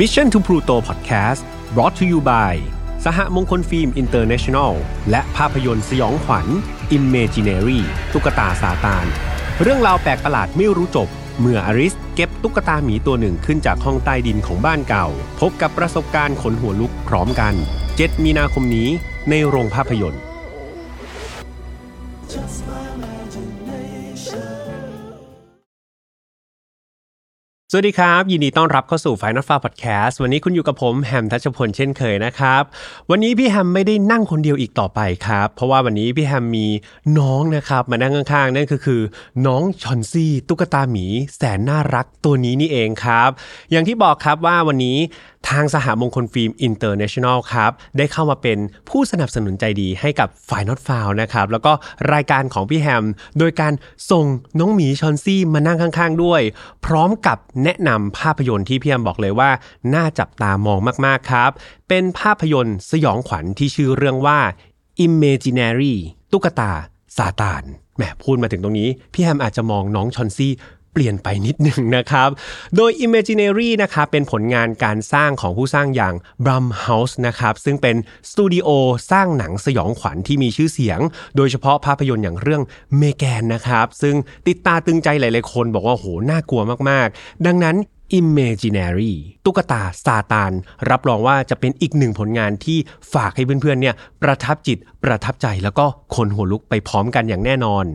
[0.00, 1.42] Mission to Pluto Podcast
[1.74, 2.54] brought to you by
[3.04, 4.72] สหมงคลฟิล์มอินเตอร์เนชั่นแนล
[5.10, 6.46] และภาพยนตร์สยองขวัญ
[6.96, 7.80] Imaginary
[8.12, 9.06] ตุ๊กตาซาตาน
[9.62, 11.08] เรื่องราวแปลกประหลาดไม่รู้จบ
[11.40, 15.06] เมื่ออลิสเก็บตุ๊กตาหมีตัวหนึ่งขึ้นจากห้องใต้ดินของบ้านเก่า
[15.40, 17.54] พบกับประสบการณ์ขนหัวลุกพร้อมกัน
[17.90, 18.88] 7 มีนาคมนี้
[19.30, 20.25] ในโรงภาพยนตร์
[27.70, 32.62] สวัสดีครับ ยินดีต้อนรับเข้าสู่ File Not Found Podcast วันนี้คุณอยู่กับผมแฮมทัชพลเช่นเคยนะครับ
[33.10, 36.66] วันนี้พี่แฮมไม่ได้นั่งคนเดียวอีกต่อไปครับ เพราะว่าวันนี้พี่แฮมมี
[37.18, 39.00] น้องนะครับ มานั่งข้างๆ นั่นก็คือ
[39.46, 43.30] น้องชอนซี่ ตุ๊กตาหมี แสนน่ารักตัวนี้นี่เองครับ
[43.70, 44.98] อย่างที่บอกครับว่าวันนี้
[45.48, 51.72] ทางสหมงคลฟิล์มอินเตอร์เนชั่นแนลครับ ได้เข้ามาเป็นผู้สนับสนุนใจดีให้กับ File Not Found นะครับ แล้วก็
[52.12, 53.04] รายการของพี่แฮม
[53.38, 53.72] โดยการ
[54.10, 54.24] ส่ง
[54.58, 56.42] น้องหมีชอนซี่มานั่งข้างๆด้วย
[56.86, 59.50] พร้อมกับแนะนำภาพยนตร์ที่พี่แฮมบอกเลยว่า
[59.94, 61.50] น่าจับตามองมากๆครับ
[61.88, 64.38] เป็นภาพยนตร์สยองขวัญที่ชื่อเรื่องว่า
[65.06, 65.94] Imaginary
[66.32, 66.72] ตุ๊กตา
[67.16, 67.64] ซาตาน
[67.96, 70.52] แหมพูดมาถึงตรงนี้ พี่แฮมอาจจะมองน้องชอนซี่
[70.96, 72.28] ปลี่ยนไปนิดหนึ่งนะครับ
[72.76, 77.96] โดย Imaginary นะครับเป็นผลงานการสร้างของผู้สร้างอย่าง Brum House นะครับซึ่งเป็น
[78.30, 78.68] สตูดิโอ
[79.10, 81.00] สร้างหนังสยองขวัญที่มีชื่อเสียง
[81.36, 82.62] โดยเฉพาะภาพยนตร์อย่างเรื่อง
[82.98, 87.76] เมแกนนะครับซึ่งติดตาตึงใจหลายๆคนบอกว่าโหน่ากลัวมากๆ ดังนั้น
[88.20, 89.12] Imaginary
[89.44, 90.52] ตุ๊กตาซาตาน
[90.90, 92.78] รับรองว่าจะเป็นอีกหนึ่งผลงานที่
[93.12, 95.86] ฝากให้เพื่อนๆเนี่ยประทับจิตประทับใจแล้วก็
[96.16, 97.86] คนหัวลุกไปพร้อมกันอย่างแน่นอน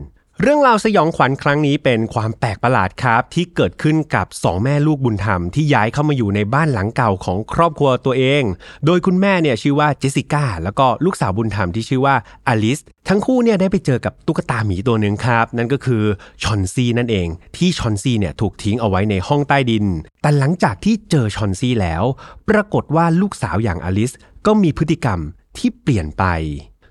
[0.44, 8.42] เรื่องราวสยองขวัญครั้งนี้เป็นความแปลกประหลาดครับที่เกิดขึ้นกับสองแม่ลูกบุญธรรมที่ย้ายเข้ามาอยู่ในบ้านหลังเก่าของครอบครัวตัวเอง
[8.86, 12.14] โดยคุณแม่เนี่ยชื่อว่าเจสสิก้าแล้วก็ลูกสาวบุญธรรมที่ชื่อว่า
[12.48, 16.02] อลิส ทั้งคู่เนี่ยได้ไปเจอกับตุ๊กตาหมีตัวหนึ่งครับ นั่นก็คือ
[16.42, 19.86] ชอนซีนั่นเอง ที่ชอนซีเนี่ยถูกทิ้งเอาไว้ในห้องใต้ดิน
[20.22, 22.02] แต่หลังจากที่เจอชอนซีแล้ว
[22.48, 24.12] ปรากฏว่าลูกสาวอย่างอลิส
[24.46, 25.18] ก็มีพฤติกรรม
[25.58, 26.24] ที่เปลี่ยนไป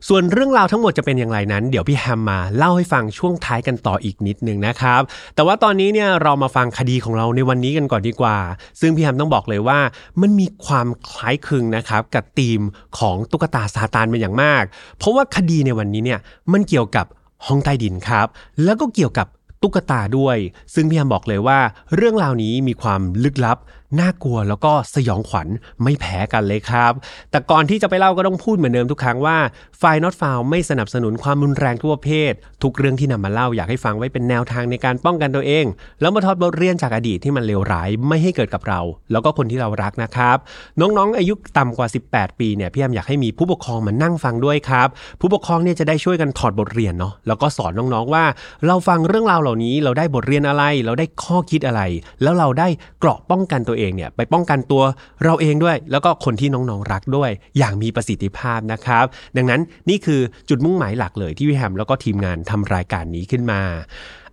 [0.07, 5.01] ส่วนเรื่องราวทั้งหมดจะเป็นอย่างไรนั้น เดี๋ยวพี่แฮมมาเล่าให้ฟังช่วงท้ายกันต่ออีกนิดนึงนะครับ
[5.35, 8.37] แต่ว่าตอนนี้เนี่ยเรามาฟังคดีของเราในวันนี้กันก่อนดีกว่า
[8.79, 9.79] ซึ่งพี่แฮมต้องบอกเลยว่า
[10.21, 12.61] มันมีความคล้ายคลึงนะครับกับธีม
[12.99, 14.63] ของตุ๊กตาซาตานเป็นอย่างมาก
[14.97, 16.19] เพราะว่าคดีในวันนี้เนี่ย
[16.51, 17.05] มันเกี่ยวกับ
[17.47, 18.27] ห้องใต้ดินครับ
[18.63, 19.27] แล้วก็เกี่ยวกับ
[19.61, 20.37] ตุ๊กตาด้วย
[20.73, 21.59] ซึ่งพี่แฮมบอกเลยว่า
[21.95, 23.57] เรื่องราวนี้มีความลึกลับ
[23.99, 25.47] น่ากลัวแล้วก็สยองขวัญ
[25.83, 26.93] ไม่แพ้กันเลยครับ
[27.31, 29.37] แต่ก่อนที่จะไปเล่าก็ต้องพูดเหมือนเดิมทุกครั้งว่า
[29.79, 35.65] ไฟนอตฟาวไม่สนับสนุนความรุนแรงทั่วประเภททุกเรื่องที่นำมาเล่าอยากให้ฟังไว้เป็นแนวทางในการป้องกันตัวเอง
[36.01, 38.81] แล้วมาทอดบทเรียนจากอดีตที่มันเลวร้ายไม่ให้เกิดกับเรา
[39.11, 40.37] แล้วก็คนที่เรารักนะครับ
[40.79, 44.87] น้องๆ อายุต่ำกว่า 18 ปีเนี่ยพี่แอมอยากให้มีผู้ปกครองมานั่งฟังด้วยครับ
[45.19, 48.23] ผู้ปกครองเนี่ยจะได้ช่วยกันถอดบทเรียนเนาะแล้วก็สอนน้องๆว่า
[48.67, 51.81] เราฟังเรื่องราวเหล่านี้เราได้บทเรียนอะไร เราได้ข้อคิดอะไร
[52.21, 52.67] แล้วเราได้
[52.99, 54.83] เกราะป้องกันตัวเองเนี่ยไปป้องกันตัว
[55.23, 59.05] เราเองด้วย แล้วก็คนที่น้องๆรักด้วย อย่างมีประสิทธิภาพนะครับ
[59.37, 63.61] ดังนั้นนี่คือจุดมุ่งหมายหลักเลยที่พี่แฮมแล้วก็ทีมงานทำรายการนี้ขึ้นมา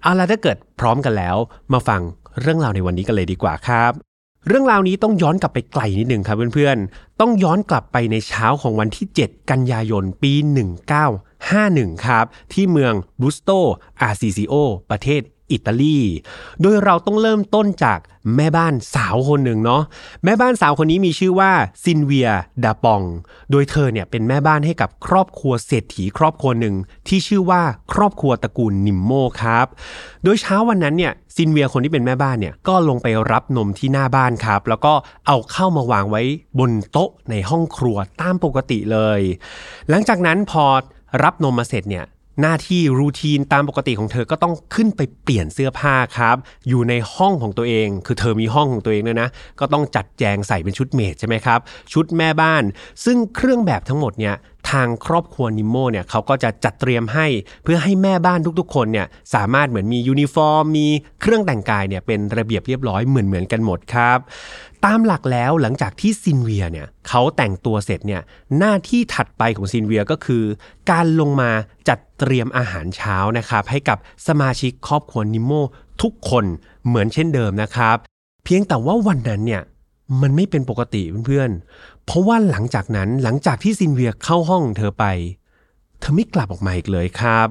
[0.02, 1.36] เอาล่ะถ้าเกิดพร้อมกันแล้ว
[1.72, 2.00] มาฟัง
[2.40, 3.92] เรื่องราวในวันนี้กันเลยดีกว่าครับ
[4.48, 10.32] เรื่องราวนี้ต้องย้อนกลับไปไกลนิดหนึ่งครับเพื่อนๆ ต้องย้อนกลับไปในเช้าของวันที่ 7 กันยายนปี
[11.18, 13.50] 1951 ครับ ที่เมืองบรูสโต
[14.00, 14.54] อาร์ซิซิโอ
[14.90, 16.00] ประเทศ อิตาลี
[16.62, 17.98] โดยเราต้องเริ่มต้นจาก
[18.36, 19.82] แม่บ้านสาวคนหนึ่งเนาะ
[20.24, 21.50] แม่บ้านสาวคนนี้มีชื่อว่า
[21.84, 22.30] ซินเวีย
[22.64, 23.02] ดาปอง
[23.50, 26.74] โดยเธอเนี่ยเป็นแม่บ้านให้กับครอบครัวเศรษฐีครอบครัวหนึ่ง
[27.08, 29.66] ที่ชื่อว่าครอบครัวตระกูลนิมโมครับ
[30.24, 34.92] โดยเช้าวันนั้นเนี่ยซินเวียคนที่เป็นแม่บ้านเนี่ยก็ลงไปรับนมที่หน้าบ้านครับ แล้วก็
[35.26, 36.22] เอาเข้ามาวางไว้
[36.58, 39.20] บนโต๊ะในห้องครัวตามปกติเลย
[39.88, 40.64] หลังจากนั้นพอ
[41.22, 42.04] รับนมมาเสร็จเนี่ย
[42.40, 46.36] หน้าที่ routine ตามปกติของเธอก็ต้องขึ้นไปเปลี่ยนเสื้อผ้าครับ
[46.68, 49.28] อยู่ในห้องของตัวเอง คือเธอมีห้องของตัวเองด้วยนะ
[49.60, 51.58] ก็ต้องจัดแจงใส่เป็นชุด maid ใช่ไหมครับ
[51.92, 52.62] ชุดแม่บ้าน
[53.04, 54.36] ซึ่งเครื่องแบบทั้งหมดเนี่ย
[54.70, 57.26] ทางครอบครัวนิโมเนี่ยเขาก็จะจัดเตรียมให้
[57.64, 60.86] เพื่อให้แม่บ้านทุกๆ คนเนี่ยสามารถเหมือนมียูนิฟอร์ม มี
[61.20, 64.18] เครื่องแต่งกายเนี่ยเป็นระเบียบเรียบร้อยเหมือนๆกันหมดครับ
[64.84, 68.22] ตามหลักแล้วหลังจากที่ซินเวียเนี่ยเขาแต่งตัวเสร็จเนี่ย
[68.58, 70.44] หน้าที่ถัดไปของซินเวียก็คือ
[70.90, 71.50] การลงมา
[71.88, 75.52] จัดเตรียมอาหารเช้านะครับให้กับสมาชิกครอบครัวนิโม
[76.02, 76.44] ทุกคน
[76.86, 77.96] เหมือนเช่นเดิมนะครับ
[78.44, 79.62] เพียงแต่ว่าวันนั้นเนี่ย
[80.20, 85.04] มันไม่เป็นปกติเพื่อนๆ เพราะว่าหลังจากนั้นหลังจากที่ซินเวียเข้าห้องของเธอไป
[86.00, 87.48] เธอไม่กลับออกมาอีกเลยครับ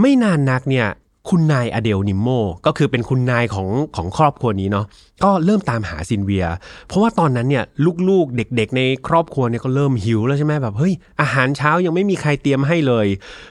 [0.00, 0.88] ไม่นานนักเนี่ย
[1.30, 2.28] คุณนายอเดลนิมโม
[2.66, 4.86] ก็คือเป็นคุณนายของของครอบครัวนี้เนาะ
[5.24, 6.46] ก็เริ่มตามหาซินเวีย
[6.86, 7.64] เพราะว่าตอนนั้นเนี่ย
[8.08, 13.06] ลูกๆเด็กๆ ในครอบครัวเนี่ยก็เริ่มหิวแล้วใช่ไหมแบบเฮ้ยอาหารเช้ายังไม่มีใครเตรียมให้เลย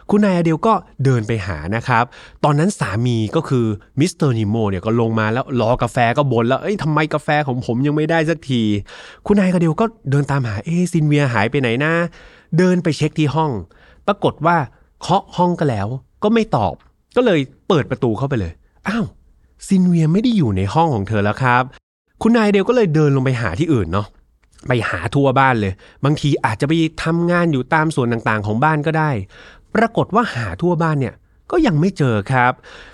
[0.09, 0.73] คุณนายอเดลก็
[1.03, 2.03] เดินไปหานะครับ
[2.43, 3.65] ตอนนั้นสามีก็คือ
[3.99, 8.61] มิสเตอร์นิโมเนี่ยก็ลงมาแล้วรอกาแฟก็บ่นแล้วเอ้ยทำไมกาแฟของผมยังไม่ได้สักที
[9.25, 11.93] คุณนายอเดลก็เดินตามหาเอซินเวียหายไปไหนนะ
[12.57, 13.51] เดินไปเช็คที่ห้อง
[14.07, 14.57] ปรากฏว่า
[15.01, 15.87] เคาะห้องก็แล้ว
[16.23, 16.75] ก็ไม่ตอบ
[17.15, 18.51] ก็เลยเปิดประตูเข้าไปเลย
[18.87, 19.05] อ้าว
[19.67, 21.63] ซินเวียไม่ได้อยู่ในห้องของเธอแล้วครับ
[22.21, 24.07] คุณนายอเดลก็เลยเดินลงไปหาที่อื่นเนาะ
[24.67, 25.73] ไปหาทั่วบ้านเลย
[26.05, 26.73] บางทีอาจจะไป
[27.03, 29.11] ทำงานอยู่ตามส่วนต่างๆของบ้านก็ได้
[29.75, 31.13] ปรากฏว่าหาทั่วบ้านเนี่ย
[31.51, 32.53] ก็ยังไม่เจอครับ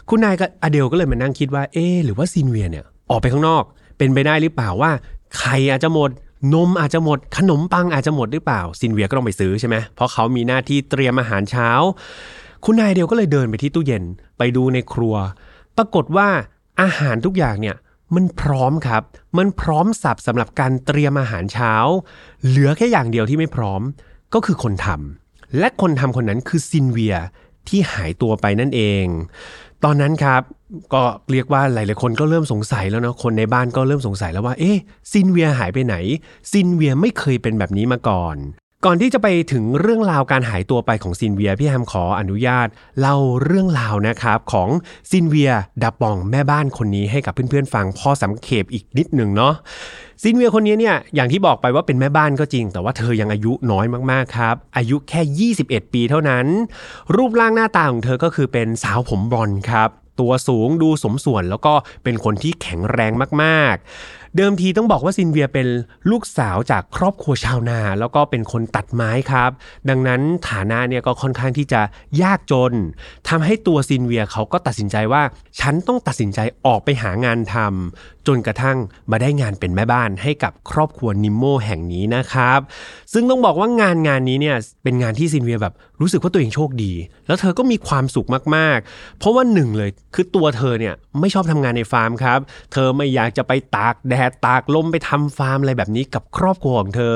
[0.09, 3.63] คุณนายกับอเดลก็เลยมานั่งคิดว่า เอ๊หรือว่าซินเวียเนี่ยออกไปข้างนอก
[3.97, 4.91] เป็นไปได้หรือเปล่าว่า
[5.37, 6.09] ไข่อาจจะหมด
[6.53, 11.69] นมอาจจะหมด ขนมปังอาจจะหมดหรือเปล่าซินเวียก็ต้องไปซื้อใช่ไหมเพราะเขามีหน้าที่เตรียมอาหารเช้า
[12.65, 14.03] คุณนายเดียวก็เลยเดินไปที่ตู้เย็น
[14.37, 15.15] ไปดูในครัว
[15.77, 16.29] ปรากฏว่า
[16.81, 17.75] อาหารทุกอย่างเนี่ย
[18.15, 19.03] มันพร้อมครับ
[19.37, 21.73] มันพร้อมสับสำหรับการเตรียมอาหารเช้า
[22.45, 23.81] เหลือแค่อย่างเดียวที่ไม่พร้อม
[24.33, 27.15] ก็คือคนทำและคนทำคนนั้นคือซินเวีย
[27.67, 29.05] ที่หายตัวไปนั่นเอง
[29.83, 30.41] ตอนนั้นครับ
[30.93, 34.77] ก็เรียกว่าหลายๆคนก็เริ่มสงสัยแล้วนะคนในบ้านก็เริ่มสงสัยแล้วว่าเอ๊ะ
[35.11, 35.95] ซินเวียหายไปไหน
[36.51, 38.35] ซินเวียไม่เคยเป็นแบบนี้มาก่อน
[38.85, 42.67] ก่อนที่จะไปถึงเรื่องราวการหายตัวไปของซินเวียพี่แฮมขออนุญาต
[42.99, 44.69] เล่าเรื่องราวนะครับของ
[45.11, 45.51] ซินเวีย
[45.83, 49.53] ดาปองแม่บ้านคนนี้ให้กับเพื่อนๆฟังพอสังเขปอีกนิดหนึ่งเนาะ
[50.21, 56.45] ซินเวียคนนี้เนี่ยอย่างที่บอกไปว่าเป็นแม่บ้านก็จริง แต่ว่าเธอยังอายุน้อยมากๆครับ อายุแค่ 21 ปีเท่านั้น
[57.15, 59.89] รูปร่างหน้าตาของเธอก็คือเป็นสาวผมบอนครับ
[60.19, 61.73] ตัวสูงดูสมส่วนแล้วก็
[62.03, 63.11] เป็นคนที่แข็งแรง
[63.43, 65.67] มากๆ เดิมทีต้องบอกว่าซินเวียเป็น
[66.11, 69.51] ลูกสาวจากครอบครัวชาวนา แล้วก็เป็นคนตัดไม้ครับ
[69.89, 71.81] ดังนั้นฐานะเนี่ยก็ค่อนข้างที่จะ
[72.21, 72.73] ยากจน
[73.29, 75.23] ทำให้ตัวซินเวียเขาก็ตัดสินใจว่า
[75.59, 78.77] ฉันต้องตัดสินใจออกไปหางานทำจนกระทั่ง
[79.11, 82.59] มาได้งานเป็นแม่บ้านให้กับครอบครัวนิมโมแห่งนี้นะครับ
[83.13, 86.93] ซึ่งต้องบอกว่างานงานนี้เนี่ยเป็นงานที่ซินเวียแบบรู้สึกว่าตัวเองโชคดี
[87.27, 92.39] แล้วเธอก็มีความสุขมากๆ เพราะว่าหนึ่งเลยคือตัวเธอเนี่ยไม่ชอบทำงานในฟาร์มครับ
[92.73, 97.15] เธอไม่อยากจะไปตากแดดตากลมไปทำฟาร์มอะไรแบบนี้กับครอบครัวของเธอ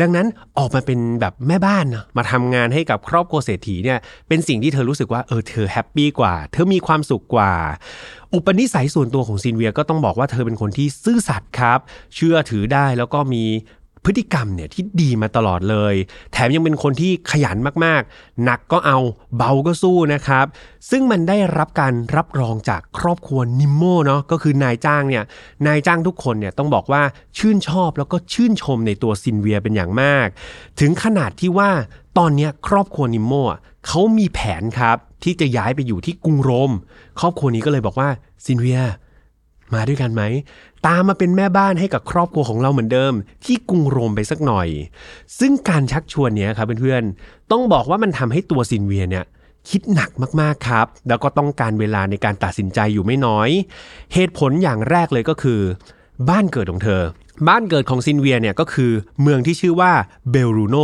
[0.00, 0.26] ดังนั้น
[0.58, 3.98] ออกมาเป็นแบบแม่บ้านนะมาทำงานให้กับครอบครัวเศรษฐีเนี่ย
[4.28, 7.52] เป็นสิ่งที่เธอรู้สึกว่าเออเธอ happy กว่า เธอมีความสุขกว่า
[8.34, 11.78] อุปนิสัยส่วนตัวของซินเวียก็ต้องบอกว่าเธอเป็นคนที่ซื่อสัตย์ครับ
[12.14, 13.44] เชื่อถือได้แล้วก็มี
[14.06, 15.94] พฤติกรรมเนี่ยที่ดีมาตลอดเลย
[16.32, 18.98] แถมยังเป็นคนที่ขยันมากๆ หนักก็เอา
[19.36, 20.46] เบาก็สู้นะครับ
[20.90, 25.24] ซึ่งมันได้รับการรับรองจากครอบครัวนิมโมเนาะก็คือนายจ้างเนี่ย
[25.66, 27.02] นายจ้างทุกคนเนี่ยต้องบอกว่า
[27.38, 30.26] ชื่นชอบแล้วก็ชื่นชมในตัวซินเวียเป็นอย่างมาก
[30.80, 31.70] ถึงขนาดที่ว่า
[32.18, 33.44] ตอนเนี้ยครอบครัวนิมโม่
[33.86, 36.72] เขามีแผนครับที่จะย้ายไปอยู่ที่กรุงโรม
[37.20, 38.08] ครอบครัวนี้ก็เลยบอกว่า
[38.44, 38.80] ซินเวีย
[39.74, 40.22] มาด้วยกันไหม
[40.86, 43.12] ตามมาเป็นแม่บ้านให้กับครอบครัวของเราเหมือนเดิม
[43.44, 44.68] ที่กรุงโรมไปสักหน่อย
[45.38, 49.24] ซึ่งการชักชวนเนี้ยครับเพื่อนๆต้องบอกว่ามันทำให้ตัวซินเวียเนี่ย
[49.70, 50.10] คิดหนัก
[50.40, 53.48] มากๆครับ แล้วก็ต้องการเวลาในการตัดสินใจอยู่ไม่น้อย
[54.14, 55.60] เหตุผลอย่างแรกเลยก็คือ
[56.28, 57.02] บ้านเกิดของเธอ
[57.48, 58.92] บ้านเกิดของซินเวียเนี่ยก็คือ
[59.22, 59.92] เมืองที่ชื่อว่า
[60.30, 60.76] เบลลูโน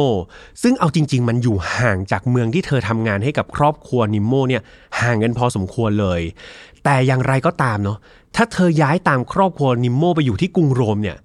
[0.62, 4.62] ซึ่งเอาจริง ๆ มันอยู่ห่างจากเมืองที่เธอทำงานให้กับครอบครัวนิมโมเนี่ย
[5.00, 6.20] ห่างกันพอสมควรเลย
[6.84, 7.99] แต่อย่างไรก็ตามเนาะ
[8.37, 11.17] ถ้าเธอย้ายตามครอบครัวนิมโมไปอยู่ที่กรุงโรมเนี่ย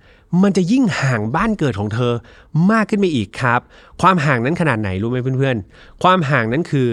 [0.42, 2.14] มันจะยิ่งห่างบ้านเกิดของเธอ
[2.72, 3.60] มากขึ้นไปอีกครับ
[4.02, 6.88] ความห่างนั้นขนาดไหนรู้ไหมเพื่อนๆ ความห่างนั้นคือ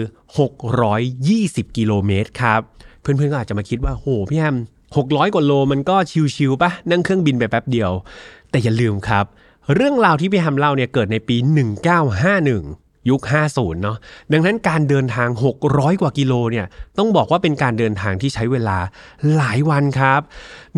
[0.87, 2.61] 620 กิโลเมตรครับ
[3.01, 4.55] เพื่อนๆก็อาจจะมาคิดว่าโหพี่แอม
[4.95, 5.95] 600 กว่าโลมันก็
[6.35, 7.91] ชิวๆปะนั่งเครื่องบินไปแป๊บเดียว
[8.49, 9.25] แต่อย่าลืมครับ
[9.75, 11.35] เรื่องราวที่พี่แฮมเล่าเนี่ยเกิดในปี
[12.15, 13.21] 1951 ยุค
[13.53, 13.97] 50 เนาะ
[14.31, 15.29] ดังนั้นการเดินทาง
[15.65, 16.65] 600 กว่ากิโลเนี่ย
[16.97, 18.77] ต้องบอกว่าเป็นการเดินทางที่ใช้เวลา
[19.35, 20.21] หลายวันครับ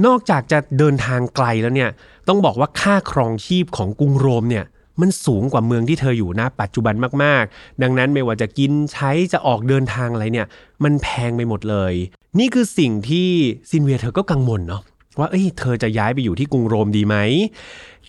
[0.06, 1.90] นอกจากจะเดินทางไกลแล้วเนี่ย
[2.28, 4.66] ต้องบอกว่าค่าครองชีพของกรุงโรมเนี่ย
[5.02, 10.48] มันสูงกว่าเมืองที่เธออยู่ณปัจจุบันมากๆ ดังนั้นไม่ว่าจะกินใช้จะออกเดินทางอะไรเนี่ย
[10.84, 11.94] มันแพงไปหมดเลย
[12.40, 13.28] นี่คือสิ่งที่
[13.70, 14.82] ซินเวียเธอก็กังวลเนาะ
[15.20, 17.16] ว่าเอ้ยเธอจะย้ายไปอยู่ที่กรุงโรมดีไหม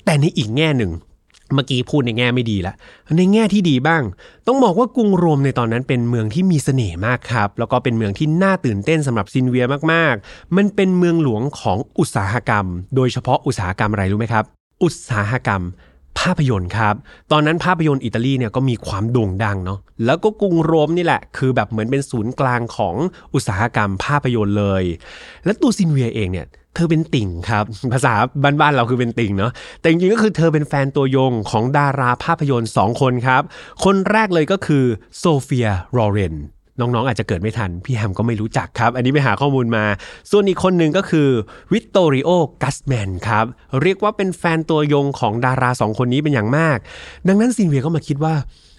[0.04, 0.92] แต่ในอีกแง่หนึ่ง
[1.54, 2.74] เมื่อกี้พูดในแง่ไม่ดีละ
[3.16, 4.02] ในแง่ที่ดีบ้าง
[4.46, 14.44] ต้องบอกว่ากรุงโรมในตอนนั้นเป็นเมืองที่มีเสน่ห์มากครับ แล้วก็เป็นเมืองที่น่าตื่นเต้นสำหรับซินเวียมากๆ มันเป็นเมืองหลวงของอุตสาหกรรม โดยเฉพาะอุตสาหกรรมอะไรรู้ไหมครับ
[14.82, 15.62] อุตสาหกรรม
[16.18, 16.94] ภาพยนตร์ครับ
[17.32, 22.94] ตอนนั้นภาพยนตร์อิตาลีเนี่ยก็มีความโด่งดังเนาะ แล้วก็กรุงโรมนี่แหละ คือแบบเหมือนเป็นศูนย์กลางของ
[23.34, 24.84] อุตสาหกรรมภาพยนตร์เลย
[25.44, 26.46] และตัวซินเวียเองเนี่ย
[26.78, 28.12] เธอเป็นติ่งครับ ภาษา
[28.60, 33.42] บ้านๆเราคือเป็นติ่งเนาะแต่จริงๆก็คือเธอเป็นแฟนตัวยงของดาราภาพยนตร์2คนครับ
[33.84, 34.84] คนแรกเลยก็คือ
[35.18, 36.34] โซเฟียลอเรน
[36.80, 39.84] น้องๆอาจจะเกิดไม่ทัน พี่แฮมก็ไม่รู้จักครับ อันนี้ไปหาข้อมูลมา
[40.30, 41.28] ส่วนอีกคนหนึ่งก็คือ
[41.72, 42.30] วิตโตริโอ
[42.62, 43.44] กัสแมนครับ
[43.82, 46.78] เรียกว่าเป็นแฟนตัวยงของดาราสองคนนี้เป็นอย่างมาก
[47.28, 48.34] ดังนั้นซินเวียก็มาคิดว่า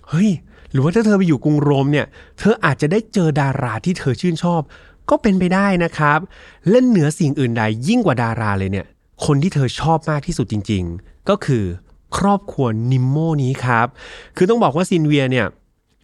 [0.10, 0.30] เฮ้ย
[0.72, 2.06] หรือว่าถ้าเธอไปอยู่กรุงโรมเนี่ย
[2.40, 4.62] เธออาจจะได้เจอดาราที่เธอชื่นชอบ
[5.10, 6.20] ก็เป็นไปได้นะครับ
[6.70, 8.86] แล้วเหนือสิ่งอื่นใดยิ่งกว่าดาราเลยเนี่ย
[9.26, 11.64] คนที่เธอชอบมากที่สุดจริง ๆ ก็คือ
[12.18, 13.88] ครอบครัวนิมโมนี้ครับ
[14.38, 15.46] คือต้องบอกว่าซินเวียเนี่ย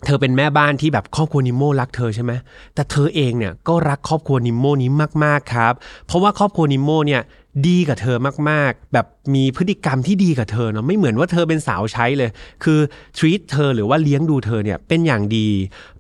[0.06, 2.32] เธอเป็นแม่บ้านที่แบบครอบครัวนิโมรักเธอใช่ไหม
[2.76, 4.90] แต่เธอเองเนี่ยก็รักครอบครัวนิโมนี้
[5.24, 5.74] มาก ๆ ครับ
[6.08, 7.22] เพราะว่าครอบครัวนิโมเนี่ย
[7.68, 8.18] ดีกับเธอ
[8.50, 12.30] มากๆ แบบมีพฤติกรรมที่ดีกับเธอเนาะไม่เหมือนว่าเธอเป็นสาวใช้เลย
[12.64, 12.80] คือ
[13.18, 15.48] ทรีตเธอหรือว่าเลี้ยงดูเธอเนี่ยเป็นอย่างดี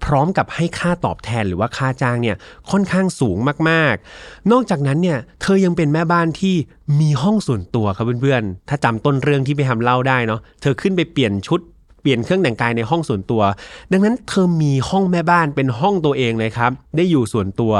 [0.05, 2.35] พร้อมกับให้ค่าตอบแทนหรือว่าค่าจ้างเนี่ย
[2.71, 3.37] ค่อนข้างสูง
[3.69, 6.55] มากๆ นอกจากนั้นเนี่ยเธอยังเป็นแม่บ้านที่
[6.99, 11.59] มีห้องส่วนตัวครับเพื่อนๆ ถ้าจำต้นเรื่องที่ไปทำเล่าได้เนาะเธอขึ้นไปเปลี่ยนชุด
[12.05, 13.43] ปลี่ยนเครื่องแต่งกายในห้องส่วนตัว
[13.91, 17.73] ดังนั้นเธอมีห้องแม่บ้านเป็นห้องตัวเองเลยครับ ได้อยู่ส่วนตัว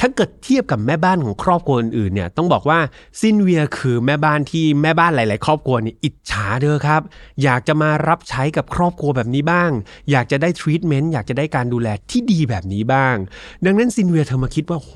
[0.00, 2.78] ถ้าเกิดเทียบกับแม่บ้านของครอบครัวอื่นๆเนี่ยต้องบอกว่า
[3.20, 7.02] ซินเวียคือแม่บ้านที่แม่บ้านหลาย ๆ ครอบครัวนี่อิจฉาเธอครับ
[7.42, 9.70] อยากจะมารับใช้กับครอบครัวแบบนี้บ้าง
[10.10, 13.16] อยากจะได้ทรีทเมนต์อยากจะได้การดูแลที่ดีแบบนี้บ้าง
[13.64, 14.92] ดังนั้นซินเวียเธอมาคิดว่าโห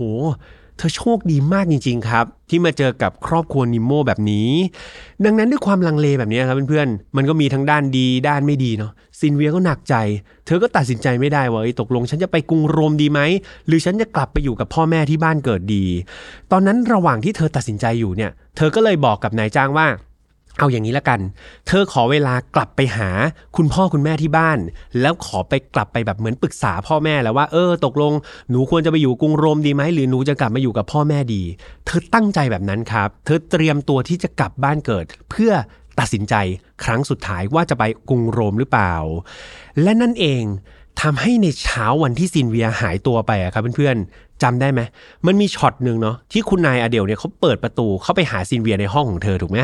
[0.83, 4.51] เธอโชคดีมากจริง ๆ ครับ ที่มาเจอกับครอบครัวนิโมแบบนี้
[5.25, 9.95] ดังนั้นด้วยความลังเลแบบนี้ครับเพื่อนๆ มันก็มีทั้งด้านดีด้านไม่ดีเนาะซินเวียก็หนักใจ
[10.47, 13.21] เธอก็ตัดสินใจไม่ได้ว่าเอ้ตกลงฉันจะไปกรุงโรมดีไหม
[13.67, 15.85] หรือฉันจะกลับไปอยู่กับพ่อแม่ที่บ้านเกิดดี
[16.53, 19.87] ตอนนั้นระหว่างที่เธอตัดสินใจอยู่เนี่ย เธอก็เลยบอกกับนายจ้างว่า
[20.59, 21.21] เอาอย่างนี้ละกัน
[21.67, 23.09] เธอขอเวลากลับไปหา
[23.57, 24.59] คุณพ่อคุณแม่ที่บ้าน
[25.01, 28.13] แล้วขอไปกลับไปแบบเหมือนปรึกษาพ่อแม่แล้วว่าเออตกลง
[28.51, 31.43] หนูควรจะไปอยู่กรุงโรมดีไหมหรือหนูจะกลับมาอยู่กับพ่อแม่ดี
[31.87, 35.53] เธอตั้งใจแบบนั้นครับ เธอเตรียมตัวที่จะกลับบ้านเกิด เพื่อ
[35.99, 36.35] ตัดสินใจ
[36.85, 38.95] ครั้งสุดท้ายว่าจะไปกรุงโรมหรือเปล่า
[39.83, 40.45] และนั่นเอง
[41.03, 44.81] ทำให้ในเช้าวันที่ซินเวียหายตัวไปอะครับเพื่อนๆ จำได้ไหม
[45.27, 49.59] มันมีช็อตหนึ่งเนาะที่คุณนายอเดลเนี่ยเขาเปิดประตูเข้าไปหาซินเวียในห้องของเธอถูกไหม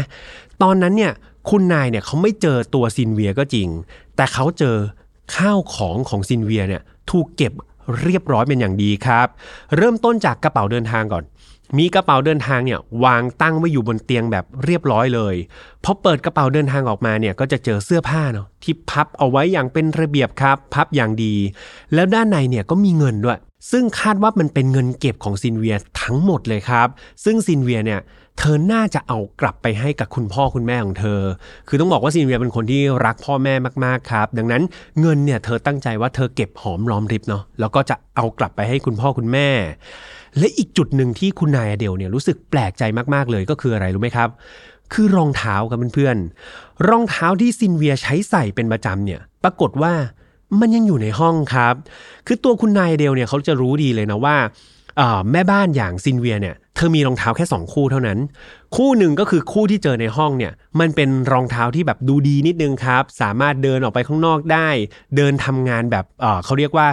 [0.62, 1.12] ตอนนั้นเนี่ย
[1.50, 3.68] คุณนายเนี่ยเขาไม่เจอตัวซินเวียก็จริง
[4.16, 4.76] แต่เขาเจอ
[5.36, 7.52] ข้าวของของซินเวียเนี่ยถูกเก็บ
[8.02, 9.26] เรียบร้อยเป็นอย่างดีครับ
[9.76, 11.24] เริ่มต้นจากกระเป๋าเดินทางก่อน
[11.78, 15.34] มีกระเป๋าเดินทางเนี่ยวางตั้งไว้อยู่บนเตียงแบบเรียบร้อยเลย
[15.84, 21.34] พอเปิดกระเป๋าเดินทางออกมาเนี่ยก็จะเจอเสื้อผ้าเนาะที่พับเอาไว้อย่างเป็นระเบียบครับ พับอย่างดี
[21.94, 23.38] แล้วด้านในเนี่ยก็มีเงินด้วย
[23.70, 26.88] ซึ่งคาดว่ามันเป็นเงินเก็บของซินเวียทั้งหมดเลยครับ
[27.24, 28.00] ซึ่งซินเวียเนี่ย
[28.38, 31.20] เธอน่าจะเอากลับไปให้กับคุณพ่อคุณแม่ของเธอ
[31.68, 33.54] คือต้องบอกว่าซินเวียเป็นคนที่รักพ่อแม่
[33.84, 34.62] มากๆครับ ดังนั้น
[35.00, 39.48] เงินเนี่ยเธอตั้งใจว่าเธอเก็บหอมรอมริบเนาะ แล้วก็จะเอากลับไปให้คุณพ่อคุณแม่
[40.38, 42.82] และอีกจุดหนึ่งที่คุณนายเดลเนี่ยรู้สึกแปลกใจ
[43.14, 44.28] มากๆเลยก็คืออะไรรู้ไหมครับ
[44.92, 49.92] คือรองเท้าครับเพื่อนๆ รองเท้าที่ซินเวียใช้ใส่เป็นประจำเนี่ย ปรากฏว่า
[50.60, 51.74] มันยังอยู่ในห้องครับ
[52.26, 54.36] คือตัวคุณนายเดลเนี่ยเขาจะรู้ดีเลยนะว่า
[55.32, 58.18] แม่บ้านอย่างซินเวียเนี่ยเธอมีรองเท้าแค่ 2 คู่เท่านั้น
[58.76, 64.68] คู่หนึ่งก็คือคู่ที่เจอในห้องเนี่ยมันเป็นรองเท้าที่แบบดูดีนิดนึงครับ สามารถเดินออกไปข้างนอกได้
[65.16, 66.86] เดินทำงานแบบเขาเรียกว่า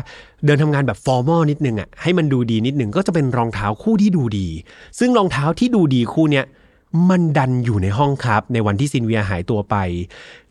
[0.46, 4.48] เดินทำงานแบบ formal นิดนึงอะให้มันดูดีนิดนึงก็จะเป็นรองเท้าคู่ที่ดูดี
[5.00, 6.46] ซึ่งรองเท้าที่ดูดีคู่เนี้ย
[7.10, 9.76] มันดันอยู่ในห้องครับ ในวันที่ซินเวียหายตัวไป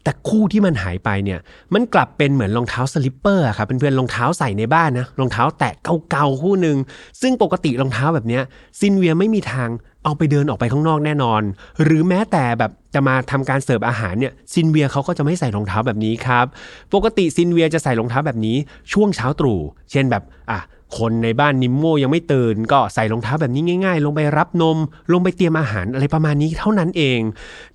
[0.04, 1.40] แต่คู่ที่มันหายไปเนี่ย
[1.74, 5.72] มันกลับเป็นเหมือนรองเท้า slipper ครับเพื่อนๆรองเท้าใส่ในบ้านนะรองเท้าแตะ
[6.10, 6.76] เก่าๆคู่หนึ่ง
[7.20, 8.42] ซึ่งปกติรองเท้าแบบเนี้ย
[8.80, 9.68] ซินเวียไม่มีทาง
[10.04, 11.42] เอาไปเดินออกไปข้างนอกแน่นอน
[11.82, 16.46] หรือแม้แต่แบบจะมาทำการเสิร์ฟอาหารเนี่ยซินเวียเขาก็จะไม่ใส่รองเท้าแบบนี้ครับ
[16.94, 18.56] ปกติซินเวียจะใส่รองเท้าแบบนี้
[18.92, 20.58] ช่วงเช้าตรู่ เช่นแบบอะ
[20.98, 24.78] คนในบ้านนิมโมยังไม่ตื่น ก็ใส่รองเท้าแบบนี้ง่าย ๆ ลงไปรับนม
[25.12, 27.20] ลงไปเตรียมอาหารอะไรประมาณนี้เท่านั้นเอง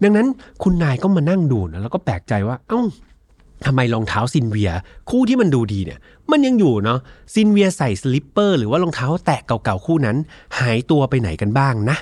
[0.03, 0.27] ดังนั้น
[0.63, 2.81] คุณนายก็มานั่งดูนะแล้วก็แปลกใจว่า เอ้า
[3.65, 4.71] ทำไมรองเท้าซินเวีย
[5.09, 5.99] คู่ที่มันดูดีเนี่ย
[6.31, 6.99] มันยังอยู่เนาะ
[7.33, 10.17] ซินเวียใส่ slipper หรือว่ารองเท้าแตะเก่าๆคู่นั้น
[10.59, 11.97] หายตัวไปไหนกันบ้างนะ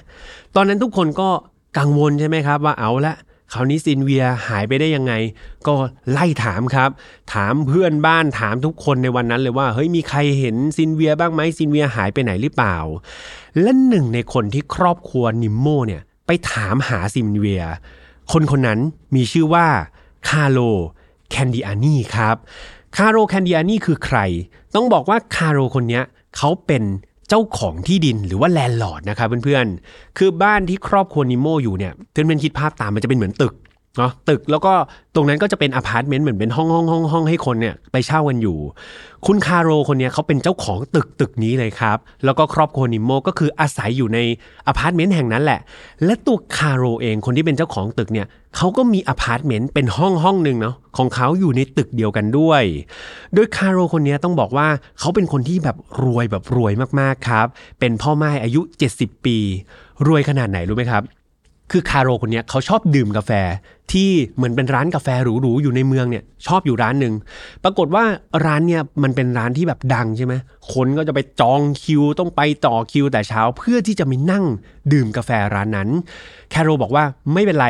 [0.56, 1.30] ตอนนั้นทุกคนก็
[1.78, 3.14] กังวลใช่ไหมครับว่าเอาละ
[3.54, 5.14] คราวนี้ซินเวียหายไปได้ยังไง
[5.68, 5.76] ก็
[6.12, 6.90] ไล่ถามครับ
[7.34, 12.78] ถามเพื่อนบ้านถามทุกคนในวันนั้นเลยว่าเฮ้ยมีใครเห็นซินเวียบ้างไหมซินเวียหายไปไหนหรือเปล่า
[13.62, 17.64] และหนึ่งในคนที่ครอบครัวนิมโมเนี่ยไปถามหาซินเวีย
[18.32, 18.80] คนคนนั้น
[19.16, 19.68] มีชื่อว่า
[20.30, 20.60] คาโล
[21.32, 22.36] แคนดิอานีครับ
[22.98, 24.20] คาโรแคนดิอานีคือใคร
[24.76, 26.02] ต้องบอกว่าคาโรคนนี้
[26.38, 26.84] เขาเป็น
[27.30, 33.54] เจ้าของที่ดินหรือว่า landlord นะครับเพื่อนๆ คือบ้านที่ครอบครัวนิโมอยู่เนี่ยเพื่อนๆคิดภาพตามมันจะเป็นเหมือนตึก
[33.98, 34.74] เนาะตึกแล้วก็
[35.16, 38.58] ตรงนั้นก็จะเป็นอพาร์ตเมนต์เหมือนเป็นห้องห้องห้องห้องให้คนเนี่ยไปเช่ากันอยู่
[39.26, 44.20] คุณคาโรคนเนี้ยเขาเป็นเจ้าของตึกตึกนี้เลยครับ แล้วก็ครอบครัวนิโมก็คืออาศัยอยู่ใน
[44.68, 45.60] อพาร์ตเมนต์แห่งนั้นแหละ
[46.06, 48.28] และตัวคาโรเองคนที่เป็นเจ้าของตึกเนี่ย
[48.58, 52.64] เขาก็มีอพาร์ตเมนต์เป็นห้องห้องหนึ่งเนาะของเขาอยู่ในตึกเดียวกันด้วย
[53.34, 54.68] โดยคาโรคนนี้ต้องบอกว่า
[55.00, 57.48] เขาเป็นคนที่แบบรวยแบบรวยมากๆครับ
[57.80, 58.62] เป็นพ่อไม้อายุ
[58.94, 59.38] 70 ปี
[60.08, 61.04] รวยขนาดไหนรู้ไหมครับ
[61.72, 63.32] คือคาโรคนนี้เขาชอบดื่มกาแฟ
[63.92, 67.14] ที่เหมือนเป็นร้านกาแฟหรูๆอยู่ในเมืองเนี่ยชอบอยู่ร้านหนึ่ง
[67.64, 68.04] ปรากฏว่า
[68.46, 70.34] ร้านเนี่ยมันเป็นร้านที่แบบดังใช่ไหม
[70.74, 74.46] คนก็จะไปจองคิวต้องไปต่อคิวแต่เช้าเพื่อที่จะไปนั่ง
[74.94, 75.90] ดื่มกาแฟร้านนั้น
[76.54, 77.68] คาโรบอกว่าไม่เป็นไร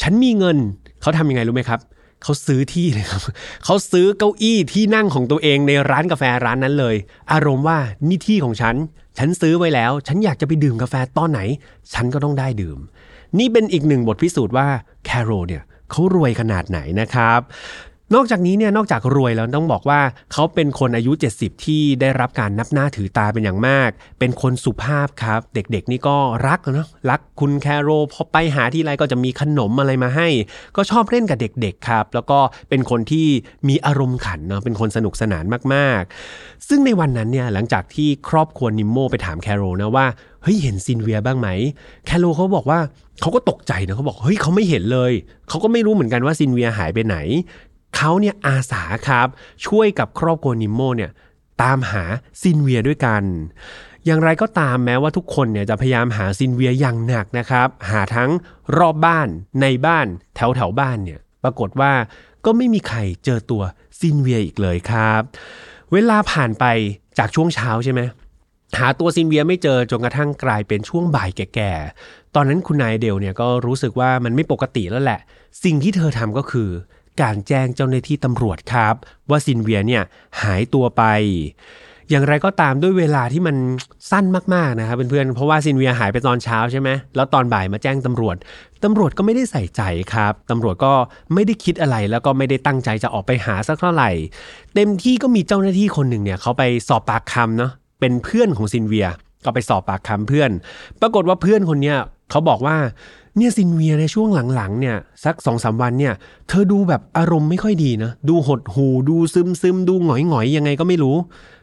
[0.00, 0.56] ฉันมีเงิน
[1.00, 1.80] เขาทำยังไงรู้ไหมครับ
[2.22, 3.20] เขาซื้อที่เลยครับ
[3.64, 6.96] เขาซื้อเก้าอี้ที่นั่งของตัวเองในร้านกาแฟร้านนั้นเลย
[7.32, 8.74] อารมณ์ว่านี่ที่ของฉัน
[9.18, 11.40] ฉันซื้อไว้แล้ว ฉันอยากจะไปดื่มกาแฟตอนไหน
[11.94, 12.78] ฉันก็ต้องได้ดื่ม
[13.38, 14.66] นี่เป็นอีกหนึ่งบทพิสูจน์ว่า
[15.04, 17.40] แคโรเนี่ยเขารวยขนาดไหนนะครับ
[18.14, 20.00] นอกจากนี้เนี่ยนอกจากรวยแล้วต้องบอกว่า
[20.32, 30.28] เขาเป็นคนอายุ 70 ที่ได้รับการนับหน้าถือตาเป็นอย่างมาก เป็นคนสุภาพครับ เด็กๆ นี่ก็รักนะรักคุณแคโรพอไปหาที่ไรก็จะมีขนมอะไรมาให้
[30.76, 32.38] ก็ชอบเล่นกับเด็กๆครับ แล้วก็
[32.68, 33.26] เป็นคนที่
[33.68, 40.06] มีอารมณ์ขันเนาะเป็นคนสนุกสนานมากๆ ซึ่งในวันนั้นเนี่ยหลังจากที่ครอบครัวนิมโมไปถามแคโรนะว่า
[40.42, 41.48] เฮ้ยเห็นซินเวียบ้างไหม
[42.06, 42.80] แคโรเขาบอกว่า
[43.20, 45.12] เขาก็ตกใจนะเขาบอกเฮ้ยเขาไม่เห็นเลย
[45.48, 47.16] เขาก็ไม่รู้เหมือนกันว่าซินเวียหายไปไหน
[47.96, 49.28] เขาเนี่ยอาสาครับ
[49.66, 51.10] ช่วยกับครอบครัวนิมโมเนี่ย
[51.62, 52.04] ตามหา
[52.42, 53.22] ซินเวียด้วยกัน
[54.06, 58.30] อย่างไรก็ตามแม้ว่าทุกคนเนี่ยจะพยายามหาซินเวียอย่างหนักนะครับ หาทั้ง
[58.78, 59.28] รอบบ้าน
[59.60, 61.92] ในบ้านแถวแถวบ้านเนี่ยปรากฏว่า
[62.44, 63.62] ก็ไม่มีใครเจอตัว
[64.00, 65.22] ซินเวียอีกเลยครับ
[65.92, 66.64] เวลาผ่านไป
[67.18, 68.00] จากช่วงเช้าใช่ไหม
[68.78, 75.20] หาตัวซินเวียไม่เจอจนกระทั่งกลายเป็นช่วงบ่ายแก่ๆ ตอนนั้นคุณนายเดลเนี่ยก็รู้สึกว่ามันไม่ปกติแล้วแหละ
[75.64, 76.68] สิ่งที่เธอทำก็คือ
[77.22, 78.94] การแจ้งเจ้าหน้าที่ตำรวจครับ
[79.30, 80.02] ว่าซินเวียเนี่ย
[80.42, 81.02] หายตัวไป
[82.10, 83.56] อย่างไรก็ตามด้วยเวลาที่มัน
[84.10, 88.36] สั้นมากๆนะครับเพื่อนๆเพราะว่าซินเวียหายไปตอนเช้าใช่ไหมแล้วตอนบ่ายมาแจ้งตำรวจ
[88.84, 89.82] ตำรวจก็ไม่ได้ใส่ใจ
[90.12, 90.92] ครับตำรวจก็
[91.34, 94.10] ไม่ได้คิดอะไรแล้วก็ไม่ได้ตั้งใจจะออกไปหาสักเท่าไหร่
[94.74, 99.06] เต็มที่ก็มีเจ้าหน้าที่คนหนึ่งเนี่ยเขาไปสอบปากคำเนาะเป็นเพื่อนของซินเวีย
[99.44, 100.50] ก็ไปสอบปากคำเพื่อน
[101.00, 101.96] ปรากฏว่าเพื่อนคนเนี้ย
[102.30, 102.76] เขาบอกว่า
[103.38, 106.14] เนี่ยซินเวียในช่วงหลังๆเนี่ยสักสองสามวันเนี่ย
[106.48, 111.16] เธอดูแบบอารมณ์ไม่ค่อยดีนะ ดูหดหู่ดูซึมซึมดูหงอยหงอยยังไงก็ไม่รู้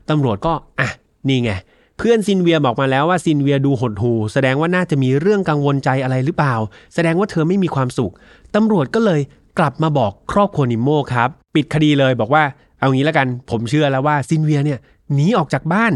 [0.09, 0.89] ตำรวจก็อะ
[1.27, 1.51] นี่ไง
[1.97, 6.55] เพื่อนซินเวียบอกมาแล้วว่าซินเวียดูหดหู่แสดงว่าน่าจะมีเรื่องกังวลใจอะไรหรือเปล่า
[6.93, 8.13] แสดงว่าเธอไม่มีความสุข
[8.55, 9.21] ตำรวจก็เลย
[9.59, 12.43] กลับมาบอกครอบครัวนิโมครับ ปิดคดีเลยบอกว่า
[12.79, 14.79] เอางี้แล้วกัน ผมเชื่อแล้วว่าซินเวียเนี่ย
[15.13, 15.93] หนีออกจากบ้าน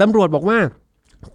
[0.00, 0.58] ตำรวจบอกว่า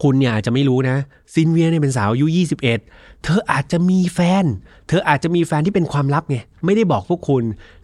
[0.03, 0.97] คุณเนี่ยอาจจะไม่รู้นะ
[1.33, 2.27] ซินเวียเนี่ยเป็นสาวอายุ
[2.75, 4.45] 21 เธออาจจะมีแฟน
[4.87, 7.43] เธออาจจะมีแฟนที่เป็นความลับไง ไม่ได้บอกพวกคุณ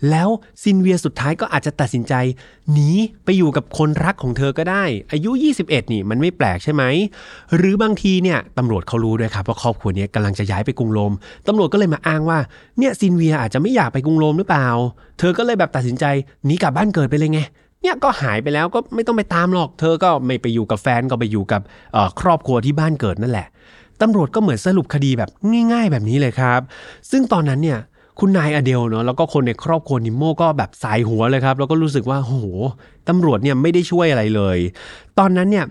[0.09, 0.29] แล้ว
[0.63, 2.13] ซินเวียสุดท้ายก็อาจจะตัดสินใจ
[2.71, 2.89] หนี
[3.23, 6.83] ไปอยู่กับคนรักของเธอก็ได้ อายุ 21 นี่มันไม่แปลกใช่ไหม
[7.55, 11.13] หรือบางทีเนี่ยตำรวจเขารู้ด้วยครับว่าครอบครัวนี้กำลังจะย้ายไปกรุงโรม
[11.47, 12.39] ตำรวจก็เลยมาอ้างว่า
[12.77, 14.67] เนี่ยซินเวียอาจจะไม่อยากไปกรุงโรมหรือเปล่า
[15.19, 16.05] เธอก็เลยแบบตัดสินใจ
[16.45, 17.41] หนีกลับบ้านเกิดไปเลยไง
[17.81, 21.61] เนี่ยก็หายไปแล้วก็ไม่ต้องไปตามหรอก เธอก็ไม่ไปอยู่กับแฟนก็ไปอยู่กับ
[22.21, 23.47] ครอบครัวที่บ้านเกิดนั่นแหละ
[24.01, 25.29] ตำรวจก็เหมือนสรุปคดีแบบ
[25.73, 26.61] ง่าย ๆ แบบนี้เลยครับ
[27.11, 27.79] ซึ่งตอนนั้นเนี่ย
[28.19, 32.33] คุณนายอเดลเนาะแล้วก็คนในครอบครัวนิโมก็แบบส่ายหัวเลยครับ แล้วก็รู้สึกว่าโห
[33.09, 34.57] ตำรวจเนี่ยไม่ได้ช่วยอะไรเลย
[35.19, 35.65] ตอนนั้นเนี่ย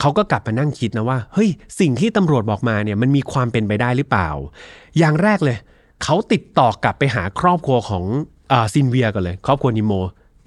[0.00, 4.28] เขาก็กลับมานั่งคิดนะว่าเฮ้ยสิ่งที่ตำรวจบอกมาเนี่ยมันมีความเป็นไปได้หรือเปล่า
[4.98, 5.56] อย่างแรกเลย
[6.04, 8.04] เขาติดต่อกลับไปหาครอบครัวของ
[8.74, 9.92] ซินเวียกันเลย ครอบครัวนิโม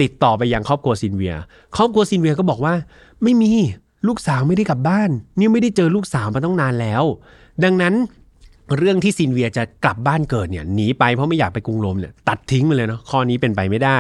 [0.02, 1.36] ติดต่อไปยังครอบครัวซินเวีย
[1.76, 2.74] ครอบครัวซินเวียก็บอกว่า
[3.24, 3.52] ไม่มี
[4.08, 5.10] ลูกสาวไม่ได้กลับบ้าน
[5.40, 7.04] นี่ไม่ได้เจอลูกสาวมาตั้งนานแล้ว
[7.64, 7.96] ดังนั้น
[8.78, 14.00] เรื่องที่ซินเวียจะกลับบ้านเกิดเนี่ยหนีไปเพราะไม่อยากไปกรุงโรมเนี่ยตัดทิ้งไปเลยเนาะข้อนี้เป็นไปไม่ได้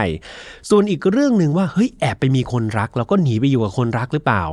[0.70, 4.44] ส่วนอีกเรื่องหนึ่งว่าเฮ้ยแอบไปมีคนรัก แล้วก็หนีไปอยู่กับคนรักหรือเปล่า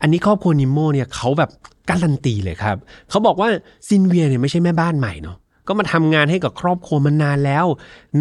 [0.00, 1.50] อันนี้ครอบครัวนิโมเนี่ยเขาแบบ
[1.90, 2.76] การันตีเลยครับ
[3.10, 3.48] เขาบอกว่า
[3.88, 5.36] ซินเวียเนี่ยไม่ใช่แม่บ้านใหม่เนาะ
[5.68, 7.66] ก็มาทำงานให้กับครอบครัวมานานแล้ว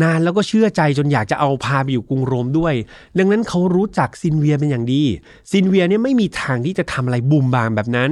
[0.01, 2.73] นานแล้วก็เชื่อใจจนอยากจะเอาพาไปอยู่กรุงโรมด้วย
[3.17, 5.03] ดังนั้นเขารู้จักซินเวียเป็นอย่างดี
[5.51, 8.11] ซินเวียเนี่ยไม่มีทางที่จะทำอะไรบุ่มบ่ามแบบนั้น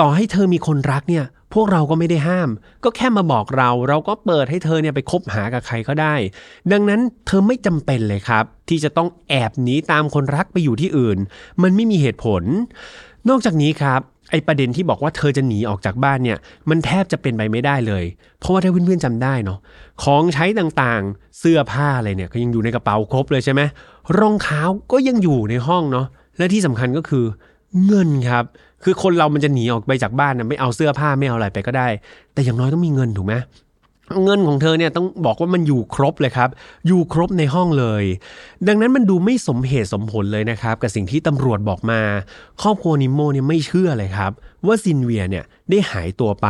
[0.00, 2.50] ต่อให้เธอมีคนรักเนี่ยพวกเราก็ไม่ได้ห้าม
[2.84, 6.14] ก็แค่มาบอกเรา เราก็เปิดให้เธอเนี่ยไปคบหากับใครก็ได้
[6.72, 11.18] ดังนั้นเธอไม่จำเป็นเลยครับ ที่จะต้องแอบหนีตามคนรักไปอยู่ที่อื่น
[11.62, 12.42] มันไม่มีเหตุผล
[13.28, 14.00] นอกจากนี้ครับ
[14.32, 16.38] ไอประเด็นที่บอกว่าเธอจะหนีออกจากบ้านเนี่ย
[16.70, 18.04] มันแทบจะเป็นไปไม่ได้เลย
[18.38, 19.58] เพราะว่าถ้าเพื่อนๆจำได้เนาะ
[20.02, 23.60] ของใช้ต่างๆเสื้อผ้าอะไรเนี่ยก็ยังอยู่ในกระเป๋าครบเลยใช่ไหม
[24.18, 26.06] รองเท้าก็ยังอยู่ในห้องเนาะ
[26.38, 27.24] และที่สำคัญก็คือ
[27.86, 28.44] เงินครับ
[28.84, 31.88] คือคนเรามันจะหนีออกไปจากบ้านนะไม่เอาเสื้อผ้าไม่เอาอะไรไปก็ได้
[32.32, 33.34] แต่อย่างน้อยต้องมีเงินถูกไหม
[34.22, 36.50] เงินของเธอเนี่ยต้องบอกว่ามันอยู่ครบเลยครับ
[36.86, 38.04] อยู่ครบในห้องเลย
[38.68, 42.00] ดังนั้นมันดูไม่สมเหตุสมผลเลยนะครับ กับสิ่งที่ตำรวจบอกมา
[42.62, 44.32] ครอบครัวนิโมเนี่ยไม่เชื่อเลยครับ
[44.66, 46.48] ว่าซินเวียเนี่ยได้หายตัวไป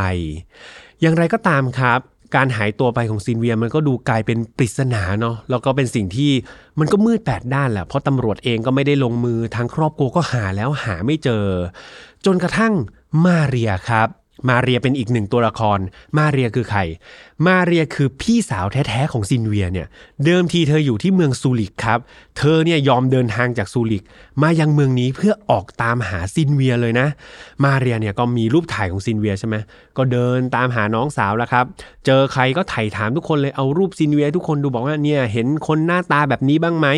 [1.00, 2.00] อย่างไรก็ตามครับ
[2.36, 6.30] การหายตัวไปของซินเวียมันก็ดูกลายเป็นปริศนาเนาะแล้วก็เป็นสิ่งที่
[6.78, 11.44] มันก็มืดแปดด้านแหละเพราะตำรวจเองก็ไม่ได้ลงมือทางครอบครัวก็หาแล้วหาไม่เจอ
[12.24, 12.72] จนกระทั่ง
[13.24, 14.08] มาเรียครับ
[14.48, 15.78] มาเรียเป็นอีกหนึ่งตัวละคร
[16.18, 16.80] มาเรียคือใคร
[17.46, 19.86] มาเรียคือพี่สาวแท้ๆของซินเวียเนี่ย
[20.24, 21.98] เดิมทีเธออยู่ที่เมืองซูริกครับ
[22.38, 24.04] เธอเนี่ยยอมเดินทางจากซูริก
[24.42, 27.06] มายังเมืองนี้เพื่อออกตามหาซินเวียเลยนะ
[27.64, 29.56] มาเรียเนี่ยก็มีรูปถ่ายของซินเวียใช่ไหม
[29.96, 31.64] ก็เดินตามหาน้องสาวแล้วครับ
[32.06, 36.88] เจอใครก็ไถ่ถามทุกคนเลย เอารูปซินเวียทุกคนดูบอกว่าเนี่ยเห็นคนหน้าตาแบบนี้บ้างไหม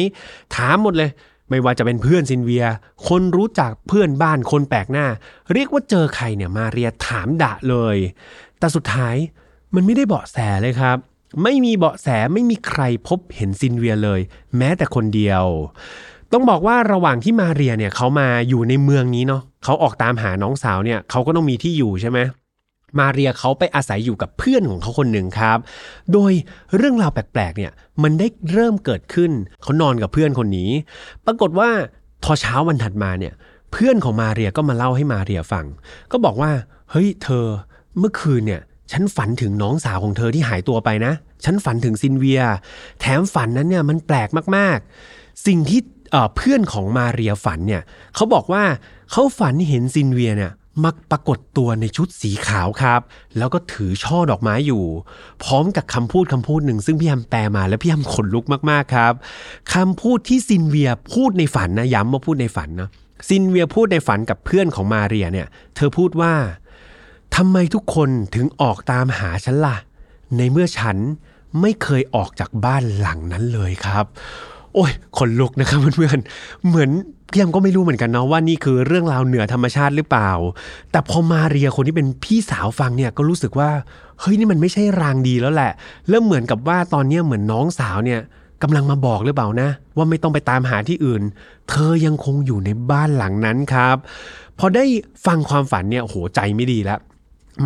[0.56, 1.10] ถามหมดเลย
[1.50, 2.64] ไม่ว่าจะเป็นเพื่อนซินเวีย
[3.08, 5.06] คนรู้จักเพื่อนบ้านคนแปลกหน้า
[5.52, 7.96] เรียกว่าเจอใครเนี่ยมาเรียถามดะเลย
[8.58, 9.16] แต่สุดท้าย
[9.74, 10.96] มันไม่ได้เบาะแสเลยครับ
[11.42, 14.20] ไม่มีเบาะแสไม่มีใครพบเห็นซินเวียเลย
[14.56, 15.44] แม้แต่คนเดียว
[16.32, 22.18] ต้องบอกว่าระหว่างที่มาเรียเนี่ยเขามาอยู่ในเมืองนี้เนาะเขาออกตามหาน้องสาวเนี่ยเขาก็ต้องมีที่อยู่ใช่ไหม
[22.98, 25.58] มาเรียเขาไปอาศัยอยู่กับเพื่อนของเขาคนหนึ่งครับ
[26.12, 26.32] โดย
[26.76, 29.30] เรื่องราวแปลกๆเนี่ยมันได้เริ่มเกิดขึ้น
[29.62, 30.70] เขานอนกับเพื่อนคนนี้
[31.26, 31.70] ปรากฏว่า
[32.24, 33.34] พอเช้าวันถัดมาเนี่ย
[33.72, 35.66] เพื่อนของมาเรียก็มาเล่าให้มาเรียฟัง
[36.12, 36.50] ก็บอกว่า
[36.90, 37.46] เฮ้ยเธอ
[37.98, 41.12] เมื่อคืนเนี่ยฉันฝันถึงน้องสาวของเธอที่หายตัวไปนะ
[41.44, 42.42] ฉันฝันถึงซินเวีย
[43.00, 45.80] แถมฝันนั้นเนี่ยมันแปลกมากๆ สิ่งที่
[46.10, 47.82] เอ่อเพื่อนของมาเรียฝันเนี่ย
[48.14, 48.64] เขาบอกว่า
[49.12, 50.52] เขาฝันเห็นซินเวียเนี่ย
[50.84, 53.00] มักปรากฏตัวในชุดสีขาวครับ
[53.36, 54.84] แล้วก็ถือช่อดอกไม้อยู่
[55.44, 59.12] พร้อมกับคำพูดคำพูดหนึ่งซึ่งพี่แฮมแปลมาแล้วพี่แฮมขนลุกมากๆครับ
[59.74, 62.88] คำพูดที่ซินเวียพูดในฝันนะย้ำว่าพูดในฝันนะ
[63.28, 66.32] ซินเวียพูดในฝันกับเพื่อนของมาเรียเนี่ย เธอพูดว่า
[67.36, 69.76] ทำไมทุกคนถึงออกตามหาฉันล่ะ
[70.36, 70.96] ในเมื่อฉัน
[71.60, 74.04] ไม่เคยออกจากบ้านหลังนั้นเลยครับ
[74.74, 76.90] โอ้ยขนลุกนะครับเพื่อนๆเหมือน
[77.32, 80.30] พี่ยมก็ไม่รู้เหมือนกันเนาะว่านี่คือเรื่องราวเหนือธรรมชาติหรือเปล่า
[80.90, 83.70] แต่พอมาเรียคนที่เป็นพี่สาวฟังเนี่ยก็รู้สึกว่า
[84.20, 85.72] เฮ้ยนี่มันไม่ใช่รางดีแล้วแหละ
[86.08, 88.20] เริ่มเหมือนกับว่าตอนนี้เหมือนน้องสาวเนี่ย
[88.62, 91.22] กำลังมาบอกหรือเปล่านะ ว่าไม่ต้องไปตามหาที่อื่น
[91.70, 93.96] เธอยังคงอยู่ในบ้านหลังนั้นครับ
[94.58, 94.84] พอได้
[95.26, 96.98] ฟังความฝันเนี่ยโหใจไม่ดีแล้ว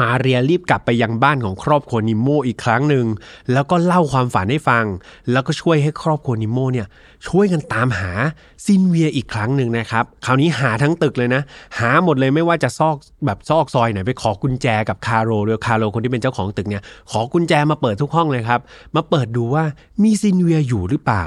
[0.00, 3.06] มาเรียรีบกลับไปยังบ้านของครอบครัวนิโมอีกครั้งหนึ่ง
[3.52, 4.84] แล้วก็เล่าความฝันให้ฟัง
[5.32, 6.86] แล้วก็ช่วยให้ครอบครัวนิโมเนี่ย
[7.28, 8.12] ช่วยกันตามหา
[8.66, 11.42] ซินเวียอีกครั้งหนึ่งนะครับคราวนี้หาทั้งตึกเลยนะ
[11.78, 12.96] หาหมดเลยไม่ว่าจะซอก
[13.26, 18.60] แบบซอกซอยไหนไปขอกุญแจกับคาโรโดยคาโรคนที่เป็นเจ้าของตึกเนี่ยขอกุญแจมาเปิดทุกห้องเลยครับ
[18.96, 19.64] มาเปิดดูว่า
[20.02, 21.26] มีซินเวียอยู่หรือเปล่า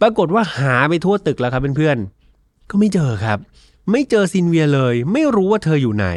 [0.00, 3.38] ปรากฏว่าหาไปทั่วตึกแล้วครับเพื่อนๆก็ไม่เจอครับ
[3.90, 6.08] ไม่เจอซินเวียเลย ไม่รู้ว่าเธออยู่ไหน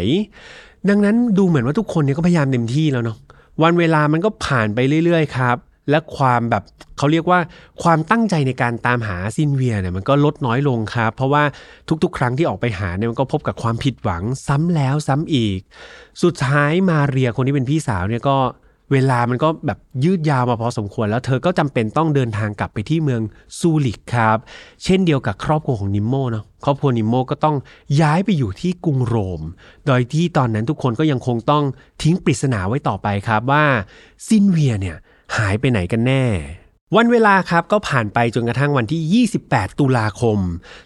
[0.89, 3.17] ดังนั้นดูเหมือนว่าทุกคนเนี่ยก็พยายามเต็มที่แล้วเนาะ
[3.63, 5.57] วันเวลามันก็ผ่านไปเรื่อยๆครับ
[5.89, 6.63] และความแบบ
[6.97, 7.39] เขาเรียกว่า
[7.83, 11.43] ความตั้งใจในการตามหาซินเวียเนี่ยมันก็ลดน้อยลงครับ เพราะว่า
[12.03, 15.59] ทุกๆ ครั้งที่ออกไปหาเนี่ยมันก็พบกับความผิดหวังซ้ำแล้วซ้ำอีก
[16.23, 18.37] สุดท้ายมาเรียคนที่เป็นพี่สาวเนี่ยก็
[18.91, 23.21] เวลามันก็แบบยืดยาวมาพอสมควร แล้วเธอก็จำเป็นต้องเดินทางกลับไปที่เมือง
[23.59, 24.37] ซูริกครับ
[24.83, 27.55] เช่นเดียวกับครอบครัวของนิมโมเนาะครอบครัวนิมโมก็ต้อง
[28.01, 29.41] ย้ายไปอยู่ที่กรุงโรม
[29.85, 31.63] โดยที่ตอนนั้นทุกคนก็ยังคงต้อง
[32.01, 33.63] ทิ้งปริศนาไว้ต่อไปครับว่า
[34.27, 34.97] ซินเวียเนี่ย
[35.37, 36.23] หายไปไหนกันแน่
[36.95, 40.37] วันเวลาครับก็ผ่านไปจนกระทั่งวันที่ 28 ตุลาคม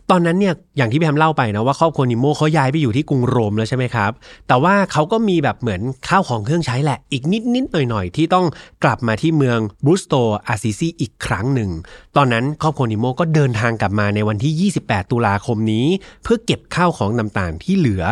[0.09, 4.11] ตอนนั้นเนี่ยอย่างที่พี่แฮมเล่าไปนะว่าครอบครัวนิโมเขาย้ายไปอยู่ที่กรุงโรมแล้วใช่ไหมครับ
[4.47, 8.45] แต่ว่าเขาก็มีแบบเหมือนข้าวของเครื่องใช้แหละอีกนิดนิดหน่อยหน่อยที่ต้อง
[8.83, 10.13] กลับมาที่เมืองบรูสโต
[10.47, 11.69] อาซิซีอีกครั้งหนึ่ง
[12.17, 15.85] ตอนนั้นครอบครัวนิโมก็เดินทางกลับมาในวันที่ 28 ตุลาคมนี้
[16.23, 18.03] เพื่อเก็บข้าวของต่างๆที่เหลือ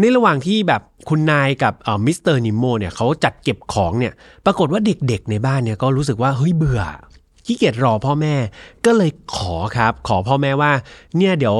[0.00, 1.74] ในระหว่างที่แบบคุณนายกับ
[2.06, 4.12] มิสเตอร์นิโมเนี่ยเขาจัดเก็บของเนี่ย
[4.46, 6.82] ปรากฏว่าเด็กๆในบ้านเนี่ยก็รู้สึกว่าเฮ้ยเบื่อ
[7.46, 8.34] ขี้เกียจรอพ่อแม่
[8.84, 10.72] ก็เลยขอครับ ขอพ่อแม่ว่า
[11.16, 11.56] เนี่ยเดี๋ยว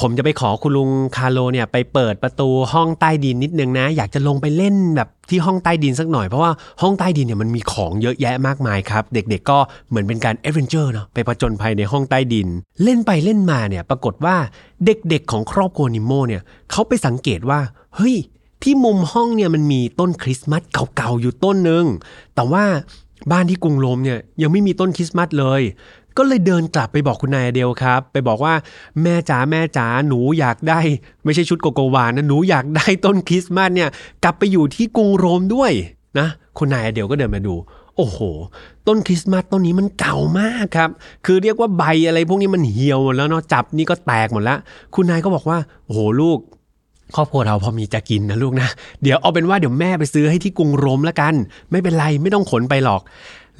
[0.00, 12.48] ผมจะไปขอคุณลุงคาร์โลเนี่ยไปเปิดประตูห้องใต้ดินนิดนึงนะ อยากจะลงไปเล่นแบบที่ห้องใต้ดินสักหน่อยเพราะว่าห้องใต้ดินเนี่ยมันมีของเยอะแยะมากมายครับ เด็กๆก็เหมือนเป็นการ adventure เนาะไปผจญภัยในห้องใต้ดิน
[12.82, 14.36] เล่นไปเล่นมาเนี่ยปรากฏว่า
[14.86, 17.60] เด็กๆของครอบครัวนิโมเนี่ยเขาไปสังเกตว่า
[17.96, 18.16] เฮ้ย
[18.62, 20.62] ที่มุมห้องเนี่ยมันมีต้นคริสต์มาส
[20.96, 21.84] เก่าๆอยู่ต้นหนึ่ง
[22.34, 22.64] แต่ว่า
[23.30, 25.62] บ้านที่กรุงโรมเนี่ยยังไม่มีต้นคริสต์มาสเลย
[26.16, 28.54] ก็เลยเดินกลับไปบอกคุณนายเดลครับ ไปบอกว่า
[29.02, 30.80] แม่จ๋าแม่จ๋าหนูอยากได้
[31.24, 33.88] ไม่ใช่ชุดโกโกวานะหนูอยากได้ต้นคริสต์มาสเนี่ย
[34.24, 35.72] กลับไปอยู่ที่กรุงโรมด้วย
[36.18, 37.54] นะคุณนายเดลก็เดินมาดู
[37.96, 38.18] โอ้โห
[38.86, 40.90] ต้นคริสต์มาสต้นนี้มันเก่ามากครับ
[41.26, 44.58] คือเรียกว่าใบอะไรพวกนี้มันเหี่ยวหมดแล้วเนาะจับนี่ก็แตกหมดแล้ว
[44.94, 46.38] คุณนายก็บอกว่า โอ้โหลูก
[47.16, 48.68] ครอบครัวเราพอมีจะกินนะลูกนะ
[49.02, 51.34] เดี๋ยวเอาเป็นว่าเดี๋ยวแม่ไปซื้อให้ที่กรุงโรมแล้วกัน
[51.70, 53.02] ไม่เป็นไรไม่ต้องขนไปหรอก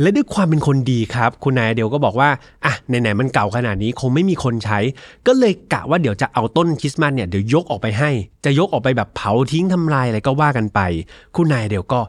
[0.00, 2.30] และด้วยความเป็นคนดีครับ คุณนายเดียวก็บอกว่า
[2.64, 4.78] อะไหนๆมันเก่าขนาดนี้คงไม่มีคนใช้
[5.26, 8.10] ก็เลยกะว่าเดี๋ยวจะเอาต้นคริสต์มาสเนี่ยเดี๋ยวยกออกไปให้
[8.44, 10.80] จะยกออกไปแบบเผาทิ้งทำลายอะไรก็ว่ากันไป
[11.36, 12.00] คุณนายเดียวก็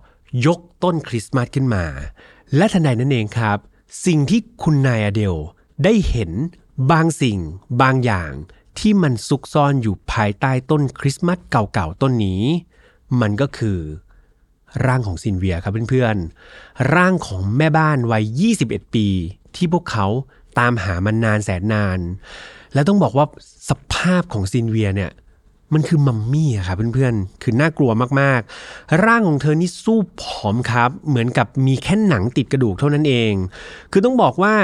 [0.45, 1.83] ยกต้นคริสต์มาสขึ้นมา
[2.55, 3.57] และทันใดนั้นเองครับ
[4.05, 5.35] สิ่งที่คุณนายอเดล
[5.83, 6.31] ได้เห็น
[6.91, 7.39] บางสิ่ง
[7.81, 8.31] บางอย่าง
[8.79, 12.41] ที่มันซุกซ่อนอยู่ภายใต้ต้นคริสต์มาสเก่าๆต้นนี้
[13.21, 13.79] มันก็คือ
[14.85, 19.07] ร่างของซินเวียครับเพื่อนๆ ร่างของแม่บ้านวัย 21 ปี
[19.55, 20.05] ที่พวกเขา
[20.59, 21.99] ตามหามันนานแสนนาน
[22.73, 23.25] และต้องบอกว่า
[23.69, 25.11] สภาพของซินเวียเนี่ย
[25.73, 33.33] มันคือมัมมี่อะครับเพื่อนๆ คือน่ากลัวมากๆ ร่างของเธอนี่สู้ผอมครับ เหมือนกับมีแค่หนังติดกระดูกเท่านั้นเอง
[33.91, 34.55] คือต้องบอกว่า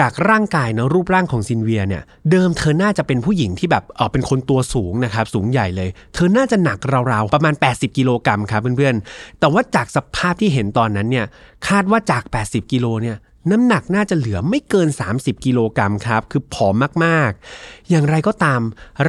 [0.00, 6.78] จากร่างกายเนะรูปร่างของซินเวียเนี่ยเดิมเธอน่าจะเป็นผู้หญิงที่แบบเออเป็นคนตัวสูงนะครับสูงใหญ่เลย เธอน่าจะหนัก
[7.12, 11.26] ราวๆประมาณ 80 กิโลกรัมครับเพื่อนๆ แต่ว่าจากสภาพที่เห็นตอนนั้นเนี่ย
[11.68, 13.16] คาดว่าจาก 80 กิโลเนี่ย
[13.50, 18.60] น้ำหนักน่าจะเหลือไม่เกิน 30 กิโลกรัมครับ คือผอมมากๆ อย่างไรก็ตาม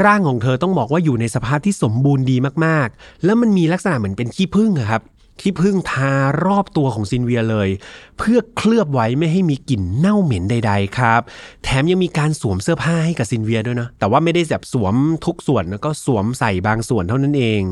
[0.03, 5.01] ร่างของเธอต้องบอกว่าอยู่ในสภาพที่สมบูรณ์ดีมากๆ แล้วมันมีลักษณะเหมือนเป็นขี้ผึ้งครับ
[5.41, 6.13] ที่พึ่งทา
[6.45, 7.69] รอบตัวของซินเวียเลย
[8.17, 11.21] เพื่อเคลือบไว้ไม่ให้มีกลิ่นเน่าเหม็นใด ๆ ครับ
[11.63, 14.95] แถมยังมีการสวมเสื้อผ้าให้กับซินเวียด้วยนะ แต่ว่าไม่ได้แบบสวม
[15.25, 17.63] ทุกส่วนแล้วก็สวมใส่บางส่วนเท่านั้นเอง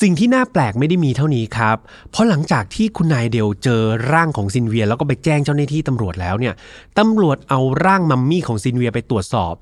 [0.00, 1.76] สิ่งที่น่าแปลกไม่ได้มีเท่านี้ครับ
[2.10, 6.54] เพราะหลังจากที่คุณนายเดลเจอร่างของซินเวีย แล้วก็ไปแจ้งเจ้าหน้าที่ตำรวจแล้วเนี่ย
[6.98, 9.54] ตำรวจเอาร่างมัมมี่ของซินเวียไปตรวจสอบ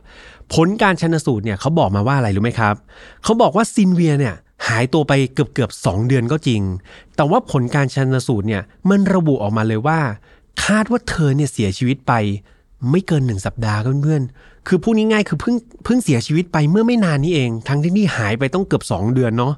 [0.54, 2.74] ผลการชันสูตรเนี่ยเขาบอกมาว่าอะไรรู้ไหมครับ
[3.24, 4.34] เขาบอกว่าซินเวียเนี่ย
[4.68, 6.62] หายตัวไปเกือบเกือบสเดือนก็จริง
[7.16, 10.00] แต่ว่าผลการชันสูตรเนี่ยมันระบุออกมาเลยว่า
[10.64, 12.12] คาดว่าเธอเนี่ยเสียชีวิตไป
[12.90, 19.54] ไม่เกินหนึ่งสัปดาห์เพื่อนๆคือพูดง่ายๆคือเพิ่งเพิ่งเสียชีวิตไปเมื่อไม่นานนี้เอง ทั้งที่นี่หายไปต้องเกือบ 2 เดือนเนาะ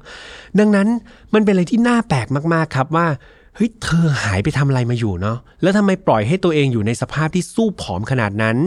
[0.59, 0.87] ดังนั้น
[1.33, 3.07] มันเป็นอะไรที่น่าแปลกมากๆครับว่า
[3.55, 8.57] เฮ้ยเธอหายไปทำอะไรมาอยู่เนาะแล้วทำไมปล่อยให้ตัวเองอยู่ในสภาพที่สู้ผอมขนาดนั้น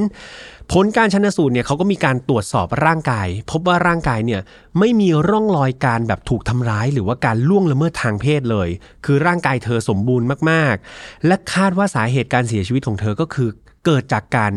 [0.72, 4.40] ผลการชันสูตรเนี่ยเขาก็มีการตรวจสอบร่างกาย พบว่าร่างกายเนี่ย
[4.78, 8.68] ไม่มีร่องรอยการแบบถูกทำร้ายหรือว่าการล่วงละเมิดทางเพศเลย
[9.04, 13.48] คือร่างกายเธอสมบูรณ์มากๆ และคาดว่าสาเหตุการเสียชีวิตของเธอก็คือ
[13.84, 14.52] เกิดจากการ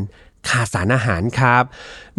[0.50, 1.64] ขาดสารอาหารครับ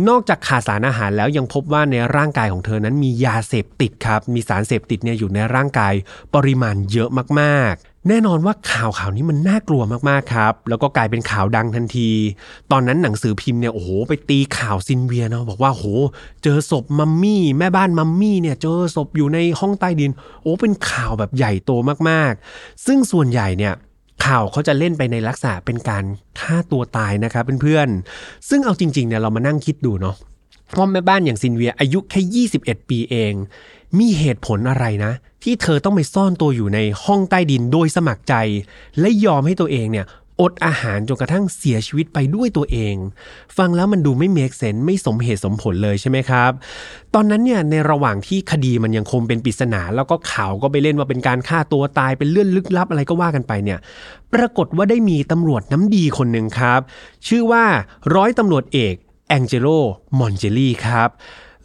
[0.08, 5.94] นอกจากขาดสารอาหารแล้วยังพบว่าในร่างกายของเธอนั้นมียาเสพติดครับ มีสารเสพติดเนี่ยอยู่ในร่างกาย
[6.34, 7.74] ปริมาณเยอะมาก
[8.08, 12.10] แน่นอนว่าข่าวข่าวนี้มันน่ากลัวมากๆครับ แล้วก็กลายเป็นข่าวดังทันที
[12.72, 15.84] ตอนนั้นหนังสือพิมพ์เนี่ยโอ้โหไปตีข่าวซินเวียเนาะบอกว่าโห
[16.42, 20.10] เจอศพมัมมี่แม่บ้านมัมมี่เนี่ยเจอศพอยู่ในห้องใต้ดิน
[20.42, 21.70] โอ้เป็นข่าวแบบใหญ่โต
[22.08, 23.74] มากๆ ซึ่งส่วนใหญ่เนี่ย
[24.24, 26.04] ข่าวเขาจะเล่นไปในลักษณะเป็นการ
[26.40, 30.16] ฆ่าตัวตายนะครับเพื่อนๆ ซึ่งเอาจริงๆเนี่ยเรามานั่งคิดดูเนาะ
[30.74, 33.34] พ่อแม่บ้านอย่างซินเวียอายุแค่ 21 ปีเอง
[33.98, 38.34] มีเหตุผลอะไรนะ ที่เธอต้องไปซ่อนตัวอยู่ในห้องใต้ดินโดยสมัครใจ
[39.00, 40.06] และยอมให้ตัวเองเนี่ย
[40.40, 42.94] อดอาหารจนกระทั่งเสียชีวิตไปด้วยตัวเอง
[43.56, 46.52] ฟังแล้วมันดูไม่เมกเซนไม่สมเหตุสมผลเลยใช่ไหมครับ
[47.14, 53.78] ตอนนั้นเนี่ยในระหว่างที่คดีมันยังคงเป็นปริศนา แล้วก็ข่าวก็ไปเล่นว่าเป็นการฆ่าตัวตายเป็นเรื่องลึกลับอะไรก็ว่ากันไปเนี่ย
[54.34, 56.80] ปรากฏว่าได้มีตำรวจน้ำดีคนหนึ่งครับ
[57.26, 57.64] ชื่อว่า
[58.14, 58.94] ร้อยตำรวจเอก
[59.28, 59.68] แองเจโล
[60.18, 61.08] มอนเจลี่ครับ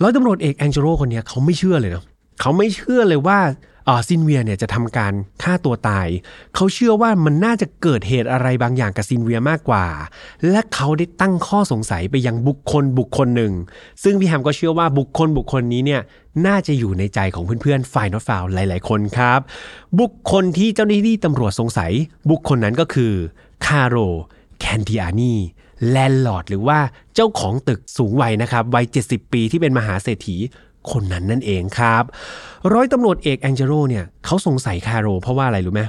[0.02, 2.06] ร้อยตำรวจเอกแองเจโลคนนี้เขาไม่เชื่อเลยเนาะ
[2.40, 3.40] เขาไม่เชื่อเลยว่า
[4.08, 6.08] ซินเวียเนี่ยจะทำการฆ่าตัวตาย
[6.56, 9.86] เขาเชื่อว่ามันน่าจะเกิดเหตุอะไรบางอย่างกับซินเวียมากกว่า
[10.50, 13.54] และเขาได้ตั้งข้อสงสัยไปยังบุคคลบุคคลหนึ่ง
[14.04, 16.02] ซึ่งพี่แฮมก็เชื่อว่าบุคคลบุคคลนี้เนี่ย
[16.48, 19.40] น่าจะอยู่ในใจของเพื่อนๆ File Not Found หลาย ๆ คนครับ
[20.00, 21.92] บุคคลที่เจ้าหน้าที่ตำรวจสงสัย
[22.30, 23.14] บุคคลนั้นก็คือ
[23.66, 23.96] คาโร
[24.60, 25.34] แคนดิอานี
[25.90, 26.80] landlord หรือว่า
[27.16, 30.38] เจ้าของตึกสูงวัยนะครับวัย 70 ปีที่เป็นมหาเศรษฐี
[30.92, 32.04] คนนั้นนั่นเองครับ
[32.74, 35.82] ร้อยตำรวจเอกแองเจโรเนี่ยเขาสงสัยคาโร เพราะว่าอะไรรู้ไหม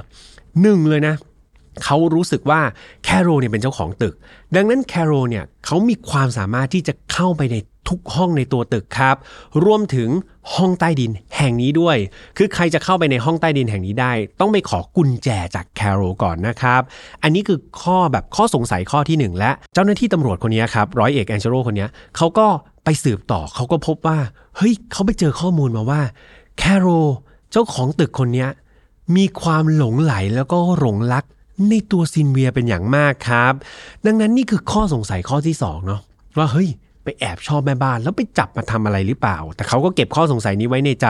[0.61, 1.15] หนึ่งเลยนะ
[1.83, 2.61] เขารู้สึกว่า
[3.03, 4.15] แคโรเนี่ยเป็นเจ้าของตึก
[4.55, 7.55] ดังนั้นแคโรเนี่ยเขามีความสามารถที่จะเข้าไปใน
[7.89, 9.15] ทุกห้องในตัวตึกครับ
[9.65, 10.09] รวมถึง
[10.55, 11.97] ห้องใต้ดินแห่งนี้ด้วย
[12.37, 16.81] คือใครจะเข้าไปในห้องใต้ดินแห่งนี้ได้ ต้องไปขอกุญแจจากแคโรก่อนนะครับ
[17.23, 22.47] อันนี้คือข้อแบบข้อสงสัยข้อที่ 1 และเจ้าหน้าที่ตำรวจคนนี้ครับร้อยเอกแองเจโรคนนี้เขาก็
[22.83, 24.17] ไปสืบต่อเขาก็พบว่า
[24.57, 26.01] เฮ้ยเขาไปเจอข้อมูลมาว่า
[26.57, 26.87] แคโร
[27.51, 28.47] เจ้าของตึกคนนี้
[29.15, 31.25] มีความหลงไหลแล้วก็หลงรัก
[31.69, 33.53] ในตัวซินเวียเป็นอย่างมากครับ
[34.05, 36.01] ดังนั้นนี่คือข้อสงสัยข้อที่2เนาะ
[36.37, 36.69] ว่าเฮ้ย
[37.03, 41.07] ไปแอบชอบแม่บ้านแล้วไปจับมาทำอะไรหรือเปล่า แต่เขาก็เก็บข้อสงสัยนี้ไว้ในใจ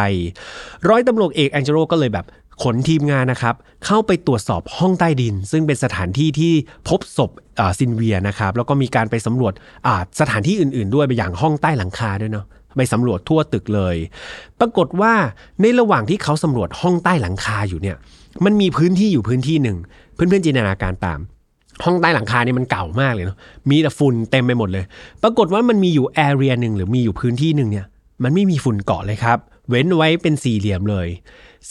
[0.90, 2.26] ร้อยตำรวจเอกแองเจโรก็เลยแบบ
[2.64, 6.54] ขนทีมงานนะครับ เข้าไปตรวจสอบห้องใต้ดิน ซึ่งเป็นสถานที่ที่
[6.88, 7.32] พบศพ
[7.80, 9.54] ซินเวียนะครับ แล้วก็มีการไปสำรวจ
[10.20, 13.96] สถานที่อื่น ๆ ด้วยไปอย่างห้องใต้หลังคาด้วยเนาะไปสำรวจทั่วตึกเลย
[14.60, 15.14] ปรากฏว่า
[15.62, 17.96] ในระหว่างที่เขาสำรวจห้องใต้หลังคาอยู่เนี่ย
[18.46, 19.78] มันมีพื้นที่อยู่พื้นที่หนึ่ง
[20.14, 21.20] เพื่อนๆจินตนาการตาม
[21.86, 23.38] ห้องใต้หลังคาเนี่ยมันเก่ามากเลยเนาะ
[23.70, 24.84] มีแต่ฝุ่นเต็มไปหมดเลย
[25.24, 27.86] ปรากฏว่ามันมีอยู่แอเรียหนึ่งหรือมีอยู่พื้นที่หนึ่งเนี่ย
[28.24, 29.38] มันไม่มีฝุ่นเกาะเลยครับ
[29.70, 31.08] เว้นไว้เป็นสี่เหลี่ยมเลย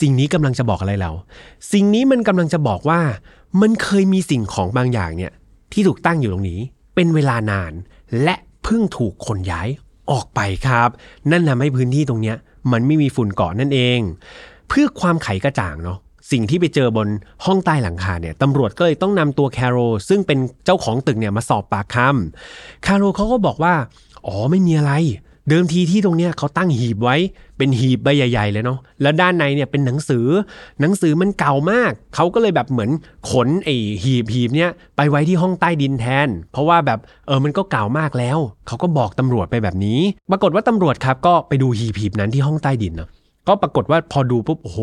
[0.01, 1.11] สิ่งนี้กำลังจะบอกอะไรเรา
[1.73, 3.01] สิ่งนี้มันกำลังจะบอกว่า
[3.61, 5.31] มันเคยมีสิ่งของบางอย่างเนี่ย
[5.71, 6.59] ที่ถูกตั้งอยู่ตรงนี้
[6.95, 7.73] เป็นเวลานาน
[8.23, 9.67] และเพิ่งถูกขนย้าย
[10.11, 10.89] ออกไปครับ
[11.31, 12.37] นั่นทำให้พื้นที่ตรงเนี้ย
[12.71, 13.99] มันไม่มีฝุ่นเกาะนั่นเอง
[14.67, 15.97] เพื่อความไขกระจ่างเนาะ
[16.31, 17.07] สิ่งที่ไปเจอบน
[17.45, 19.77] ห้องใต้หลังคาเนี่ยตำรวจก็เลยต้องนำตัวแคโร
[20.09, 23.73] ซึ่งเป็นเจ้าของตึกเนี่ยมาสอบปากคำคาโรเขาก็บอกว่า
[24.27, 24.93] อ๋อไม่มีอะไร
[25.49, 27.15] เดิมทีที่ตรงเนี้ยเขาตั้งหีบไว้
[27.57, 30.25] เป็นหีบใบใหญ่ ๆ เลยเนาะแล้วด้านในเนี่ยเป็นหนังสือ
[30.81, 32.89] หนังสือมันเก่ามาก เขาก็เลยแบบเหมือน
[33.29, 39.99] ขนไอ้หีบหีบเนี้ยไปไว้ที่ห้องใต้ดินแทน เพราะว่าแบบเออมันก็เก่ามากแล้ว เขาก็บอกตำรวจไปแบบนี้
[40.31, 43.09] ปรากฏว่าตำรวจครับก็ไปดูหีบหีบนั้นที่ห้องใต้ดินเนาะ
[43.47, 44.79] ก็ปรากฏว่าพอดูปุ๊บโอ้โห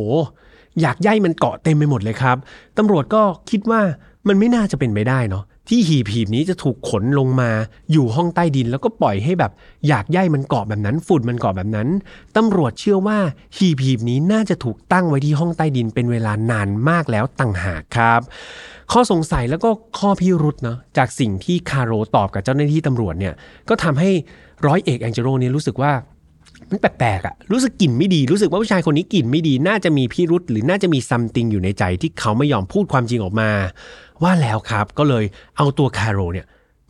[0.80, 2.36] อยากใยมันเกาะเต็มไปหมดเลยครับ
[2.78, 3.80] ตำรวจก็คิดว่า
[4.28, 7.50] มันไม่น่าจะเป็นไปได้เนาะ ที่หีบหีบนี้จะถูกขนลงมา
[7.92, 9.52] อยู่ห้องใต้ดิน แล้วก็ปล่อยให้แบบ
[9.88, 11.88] อยากใยมันเกาะแบบนั้น ฝุ่นมันเกาะแบบนั้น
[12.36, 13.18] ตำรวจเชื่อว่า
[13.56, 18.20] หีบหีบนี้น่าจะถูกตั้งไว้ที่ห้องใต้ดินเป็นเวลานานมากแล้วต่างหากครับ
[18.92, 23.34] ข้อสงสัยแล้วก็ข้อพิรุธเนาะจากสิ่งที่คาร์โรตอบกับเจ้าหน้าที่ตำรวจเนี่ย
[23.68, 24.10] ก็ทำให้
[24.66, 25.92] ร้อยเอกแองเจโรเนี่ยรู้สึกว่า
[26.70, 33.50] มันแปลกๆอะรู้สึกกลิ่นไม่ดี รู้สึกว่าผู้ชายคนนี้กลิ่นไม่ดี น่าจะมีพิรุธหรือน่าจะมี something อยู่ในใจที่เขาไม่ยอมพูดความจริงออกมา
[34.22, 35.24] ว่าแล้วครับก็เลย
[35.56, 36.46] เอาตัวคาร์โรเนี่ย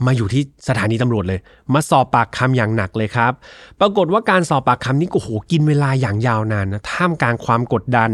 [0.06, 1.40] มาอยู่ที่สถานีตำรวจเลย
[1.74, 3.32] มาสอบปากคำอย่างหนักเลยครับ
[3.80, 8.10] ปรากฏว่าการสอบปากคำนี้โอ้โหกินเวลาอย่างยาวนานนะท่ามกลางความกดดัน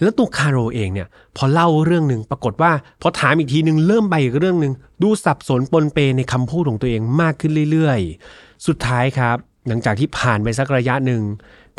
[0.00, 9.36] แล้วตัวคาร์โรเองเนี่ย พอเล่าเรื่องหนึ่งปรากฏว่าพอถามอีกทีหนึ่งเริ่มไปอีกเรื่องหนึ่งดูสับสนปนเปในคำพูดของตัวเองมากขึ้นเรื่อยๆ สุดท้ายครับ
[9.68, 11.22] หลังจากที่ผ่านไปสักระยะหนึ่ง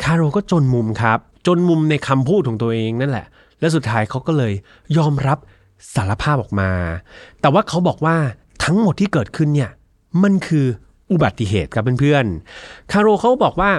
[0.02, 3.26] คาร์โรก็จนมุมครับ จนมุมในคำพูดของตัวเองนั่นแหละ
[3.60, 4.52] และสุดท้ายเขาก็เลย
[4.96, 5.38] ยอมรับ
[5.94, 6.70] สารภาพออกมา
[7.40, 8.16] แต่ว่าเขาบอกว่า
[8.64, 9.70] ทั้งหมดที่เกิดขึ้นเนี่ย
[10.22, 10.66] มันคือ
[11.10, 13.70] อุบัติเหตุครับเพื่อนๆ คาร์โรเขาบอกว่า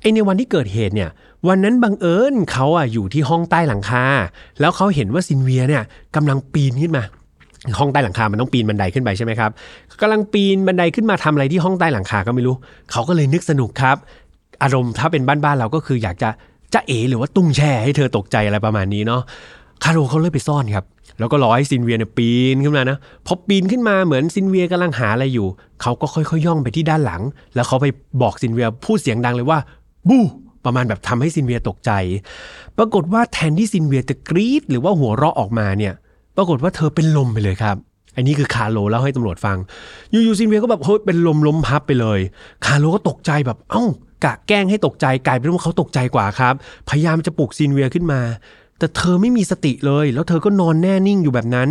[0.00, 1.10] ไอในวันที่เกิดเหตุเนี่ย
[1.48, 4.04] วันนั้นบังเอิญเขาอะอยู่ที่ห้องใต้หลังคา
[4.60, 5.82] แล้วเขาเห็นว่าซินเวียเนี่ย
[6.16, 7.02] กำลังปีนขึ้นมา
[7.78, 9.50] ห้องใต้หลังคา มันต้องปีนบันไดขึ้นไปใช่ไหมครับ
[10.00, 12.54] กำลังปีนบันไดขึ้นมาทำอะไรที่ห้องใต้หลังคาก็ไม่รู้
[12.92, 13.96] เขาก็เลยนึกสนุกครับ
[14.62, 16.30] อารมณ์ถ้าเป็นบ้านๆเราก็คืออยากจะ
[16.74, 19.22] จ๊ะเอ๋หรือว่าตุ้งแช่ให้เธอตกใจอะไรประมาณนี้เนาะ
[19.84, 20.84] คาโรเขาเลยไปซ่อนครับ
[21.18, 25.46] แล้วก็รอให้ซินเวียเนี่ยปีนขึ้นมานะพอปีนขึ้นมาเหมือนซินเวียกำลังหาอะไรอยู่
[25.82, 27.22] เขาก็ค่อยๆย่องไปที่ด้านหลัง
[27.54, 27.86] แล้วเขาไป
[28.22, 29.58] บอกซินเวียพูดเสียงดังเลยว่า
[30.08, 30.18] boo
[30.64, 31.90] ประมาณแบบทำให้ซินเวียตกใจ
[32.78, 35.94] ปรากฏว่าแทนที่ซินเวียจะกรี๊ดหรือว่าหัวเราะออกมาเนี่ย
[36.36, 37.76] ปรากฏว่าเธอเป็นลมไปเลยครับ
[38.16, 39.58] อันนี้คือคาโลเล่าให้ตำรวจฟัง
[40.10, 42.20] อยู่ๆซินเวียก็แบบเฮ้ยเป็นลมล้มพับไปเลย
[42.66, 43.84] คาโลก็ตกใจแบบ เอ้า
[44.24, 46.54] กะแกล้งให้ตกใจกลายเป็นว่าเขาตกใจกว่าครับ
[46.88, 48.20] พยายามจะปลุกซินเวียขึ้นมา
[48.78, 51.70] แต่เธอไม่มีสติเลย แล้วเธอก็นอนแน่นิ่งอยู่แบบนั้น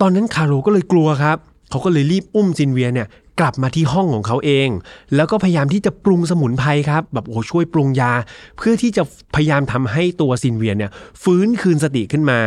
[0.00, 1.36] ตอนนั้นคาโลก็เลยกลัวครับ
[1.70, 3.08] เขาก็เลยรีบอุ้มซินเวียเนี่ย
[3.40, 4.68] กลับมาที่ห้องของเขาเอง
[5.14, 8.12] แล้วก็พยายามที่จะปรุงสมุนไพรครับ แบบโอ้ช่วยปรุงยา
[8.56, 9.02] เพื่อที่จะ
[9.34, 10.90] พยายามทำให้ตัวซินเวียเนี่ย
[11.22, 12.40] ฟื้นคืนสติขึ้นมา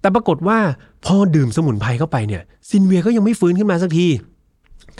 [0.00, 0.58] แต่ปรากฏว่า
[1.04, 4.08] พอดื่มสมุนไพรเข้าไปเนี่ยซินเวียก็ยังไม่ฟื้นขึ้นมาสักที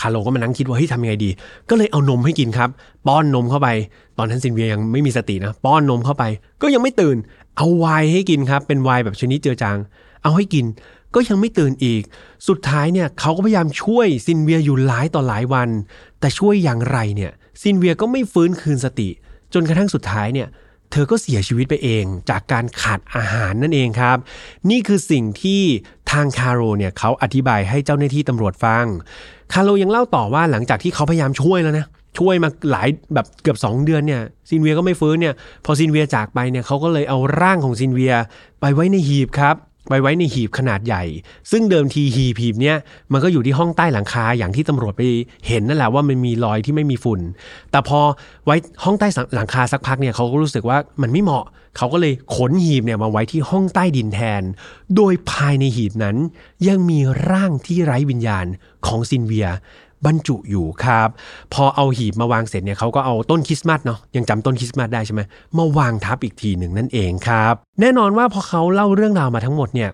[0.00, 1.30] คาโลก็มานั่งคิดว่าเฮ้ยทำยังไงดี
[1.70, 2.70] ก็เลยเอานมให้กินครับ
[3.06, 3.68] ป้อนนมเข้าไป
[4.18, 6.24] ตอนนั้นซินเวียยังไม่มีสตินะ ป้อนนมเข้าไป
[6.62, 7.16] ก็ยังไม่ตื่น
[7.56, 9.78] เอาไวน์ให้กินครับ เป็นไวน์แบบชนิดเจือจาง
[10.22, 10.66] เอาให้กิน
[11.14, 12.02] ก็ยังไม่ตื่นอีก
[12.48, 15.68] สุดท้ายเนี่ยเขาก็พยายามช่วยซินเวียอยู่หลายต่อหลายวัน
[16.20, 19.08] แต่ช่วยอย่างไรเนี่ยซินเวียก็ไม่ฟื้นคืนสติ
[19.54, 20.48] จนกระทั่งสุดท้ายเนี่ย
[20.90, 24.16] เธอก็เสียชีวิตไปเอง จากการขาดอาหารนั่นเองครับ
[24.70, 25.62] นี่คือสิ่งที่
[26.10, 28.86] ทางคาโรเนี่ยเขาอธิบายให้เจ้าหน้าที่ตำรวจฟัง
[29.52, 31.86] คาโรยังเล่าต่อว่าหลังจากที่เขาพยายามช่วยแล้วนะ
[32.18, 38.14] ช่วยมาหลายแบบเกือบ 2 เดือนเนี่ยซินเวียก็ไม่ฟื้นเนี่ยพอซินเวียจากไปเนี่ยเขาก็เลยเอาร่างของซินเวีย
[38.60, 39.56] ไปไว้ในหีบครับ
[39.90, 41.04] ไปไว้ในหีบขนาดใหญ่
[41.50, 42.76] ซึ่งเดิมทีหีบหีบเนี่ย
[43.12, 45.02] มันก็อยู่ที่ห้องใต้หลังคาอย่างที่ตำรวจไป
[45.46, 47.20] เห็นนั่นแหละว่ามันมีรอยที่ไม่มีฝุ่น
[47.70, 48.00] แต่พอ
[48.44, 51.44] ไว้ห้องใต้หลังคาสักพักเนี่ยเขาก็รู้สึกว่ามันไม่เหมาะ
[51.78, 54.42] เขาก็เลยขนหีบเนี่ยมาไว้ที่ห้องใต้ดินแทน
[54.96, 56.16] โดยภายในหีบนั้น
[56.68, 56.98] ยังมี
[57.30, 58.46] ร่างที่ไร้วิญญาณ
[58.86, 59.48] ของซินเวีย
[60.06, 61.08] บรรจุอยู่ครับ
[61.54, 65.20] พอเอาหีบมาวางเสร็จเนี่ยเขาก็เอาต้นคริสต์มาสเนาะยังจำต้นคริสต์มาสได้ใช่ไหม
[65.58, 69.90] มาวางทับอีกทีหนึ่งนั่นเองครับ แน่นอนว่าพอเขาเล่าเรื่องราวมาทั้งหมดเนี่ย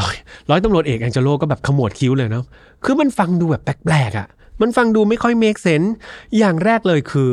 [0.00, 0.14] ร้อย
[0.50, 2.44] ร้อยตำรวจเอกแองเจโลก็แบบขมวดคิ้วเลยเนาะ
[2.84, 4.28] คือมันฟังดูแบบแปลกๆอะ่ะ
[4.60, 5.94] มันฟังดูไม่ค่อยเมคเซน s ์
[6.38, 7.30] อย่างแรกเลยคือ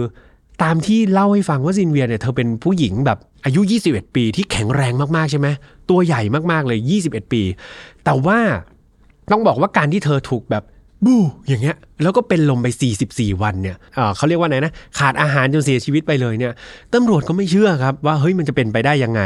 [0.63, 5.47] ตามที่เล่าให้ฟังว่าซินเวียเนี่ยเธอเป็นผู้หญิงแบบอายุ 21 ปีที่แข็งแรงมากๆใช่ไหม
[5.89, 7.41] ตัวใหญ่มากๆเลย 21 ปี
[8.03, 8.39] แต่ว่า
[9.31, 10.63] ต้องบอกว่าการที่เธอถูกแบบ
[11.05, 11.15] boo
[11.47, 12.67] อย่างเงี้ยแล้วก็เป็นลมไป
[13.05, 13.77] 44 วันเนี่ย
[14.15, 16.53] เขาเรียกว่าไงนะ ขาดอาหารจนเสียชีวิตไปเลยเนี่ย
[16.93, 19.21] ตำรวจก็ไม่เชื่อครับว่าเฮ้ยมันจะเป็นไปได้ยังไง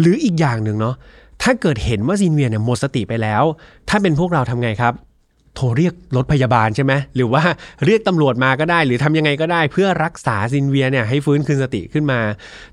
[0.00, 0.94] หรืออีกอย่างหนึ่งเนาะ
[1.42, 3.42] ถ้าเกิดเห็นว่าซินเวียเนี่ยหมดสติไปแล้ว
[3.88, 4.94] ถ้าเป็นพวกเราทำไงครับ
[5.54, 7.42] โทรเรียกรถพยาบาลใช่ไหมหรือว่า
[7.84, 12.20] เรียกตำรวจมาก็ได้ หรือทำยังไงก็ได้ เพื่อรักษาซินเวียเนี่ยให้ฟื้นคืนสติขึ้นมา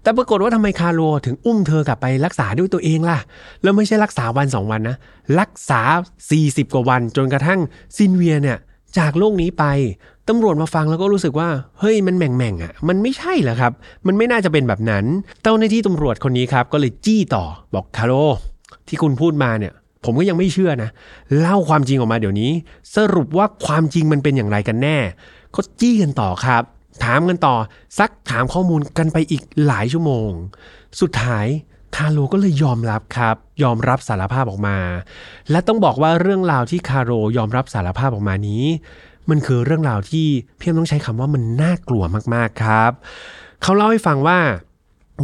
[0.01, 3.19] แต่ปรากฏว่าทำไมคาโรถึงอุ้มเธอกลับไปรักษาด้วยตัวเองล่ะ
[3.63, 4.97] แล้วไม่ใช่รักษาวันสองวันนะ
[5.39, 5.81] รักษา
[6.29, 7.59] 40 กว่าวัน จนกระทั่ง
[7.97, 8.57] ซินเวียเนี่ย
[8.97, 9.65] จากโลกนี้ไป
[10.29, 11.49] ตำรวจมาฟังแล้วก็รู้สึกว่า
[11.79, 13.73] เฮ้ยมันแหม่งๆอะ มันไม่ใช่เหรอครับ
[14.07, 15.05] มันไม่น่าจะเป็นแบบนั้น
[15.43, 18.13] เจ้าหน้าที่ตำรวจคนนี้ครับก็เลยจี้ต่อบอกคาโร
[18.87, 19.73] ที่คุณพูดมาเนี่ย
[20.03, 20.89] ผมก็ยังไม่เชื่อนะ
[21.39, 22.51] เล่าความจริงออกมาเดี๋ยวนี้
[22.95, 24.97] สรุปว่าความจริงมันเป็นอย่างไรกันแน่
[25.55, 26.63] ก็จี้กันต่อครับ
[27.03, 27.55] ถามกันต่อ
[27.97, 30.29] ซักถามข้อมูลกันไปอีกหลายชั่วโมง
[31.01, 31.45] สุดท้าย
[31.95, 34.77] คาโรก็เลยยอมรับครับ ยอมรับสารภาพออกมา
[35.51, 38.63] และต้องบอกว่าเรื่องราวที่คาโรยอมรับสารภาพออกมานี้
[39.29, 40.27] มันคือเรื่องราวที่
[40.57, 42.91] เพียงต้องใช้คำว่ามันน่ากลัวมากๆครับ
[43.63, 44.39] เขาเล่าให้ฟังว่า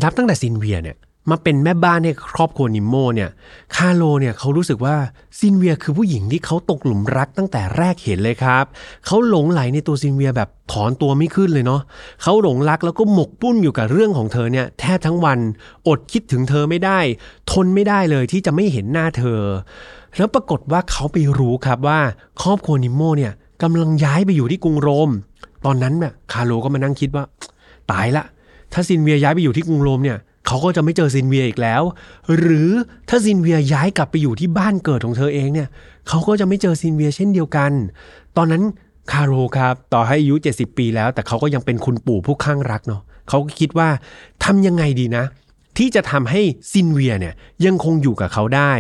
[0.03, 0.97] นับตั้งแต่ซินเวียเนี่ย
[1.29, 3.29] มาเป็นแม่บ้านให้ครอบครัวนิมโมเนี่ย
[3.75, 4.95] คาโลเนี่ยเขารู้สึกว่า
[5.39, 8.65] ซินเวียคือผู้หญิงที่เขาตกหลุมรักตั้งแต่แรกเห็นเลยครับ
[9.05, 11.81] เขาหลงไหลในตัวซินเวียแบบถอนตัวไม่ขึ้นเลยเนาะ
[12.21, 15.39] เขาหลงรักแล้วก็หมกมุ่นอยู่กับเรื่องของเธอเนี่ยแทบทั้งวัน
[15.87, 16.99] อดคิดถึงเธอไม่ได้
[17.51, 19.41] ทนไม่ได้เลยที่จะไม่เห็นหน้าเธอ
[20.17, 21.99] แล้วปรากฏว่าเขาไปรู้ครับว่า
[22.41, 25.09] ครอบครัวนิมโมเนี่ยกำลังย้ายไปอยู่ที่กรุงโรม
[25.65, 27.23] ตอนนั้นเนี่ยคาโลก็มานั่งคิดว่า
[27.91, 28.23] ตายละ
[28.73, 30.17] ถ้าซินเวียย้ายไปอยู่ที่กรุงโรมเนี่ย
[30.47, 31.83] เขาก็จะไม่เจอซินเวียอีกแล้ว
[32.37, 32.71] หรือ
[33.09, 35.67] ถ้าซินเวียย้ายกลับไปอยู่ที่บ้านเกิดของเธอเองเนี่ย
[36.07, 37.71] เขาก็จะไม่เจอซินเวียเช่นเดียวกัน
[38.37, 38.63] ตอนนั้น
[39.11, 43.89] คาโรครับต่อให้อายุ 70 ปีแล้ว แต่เขาก็ยังเป็นคุณปู่ผู้คลั่งรักเนาะเขาก็คิดว่า
[44.43, 45.23] ทำยังไงดีนะ
[45.77, 46.41] ที่จะทำให้
[46.71, 47.33] ซินเวียเนี่ย
[47.65, 48.73] ยังคงอยู่กับเขาได้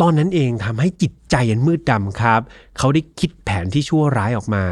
[0.00, 2.40] ตอนนั้นเองทำให้จิตใจอันมืดดำครับ
[2.78, 4.64] เขาได้คิดแผนที่ชั่วร้ายออกมา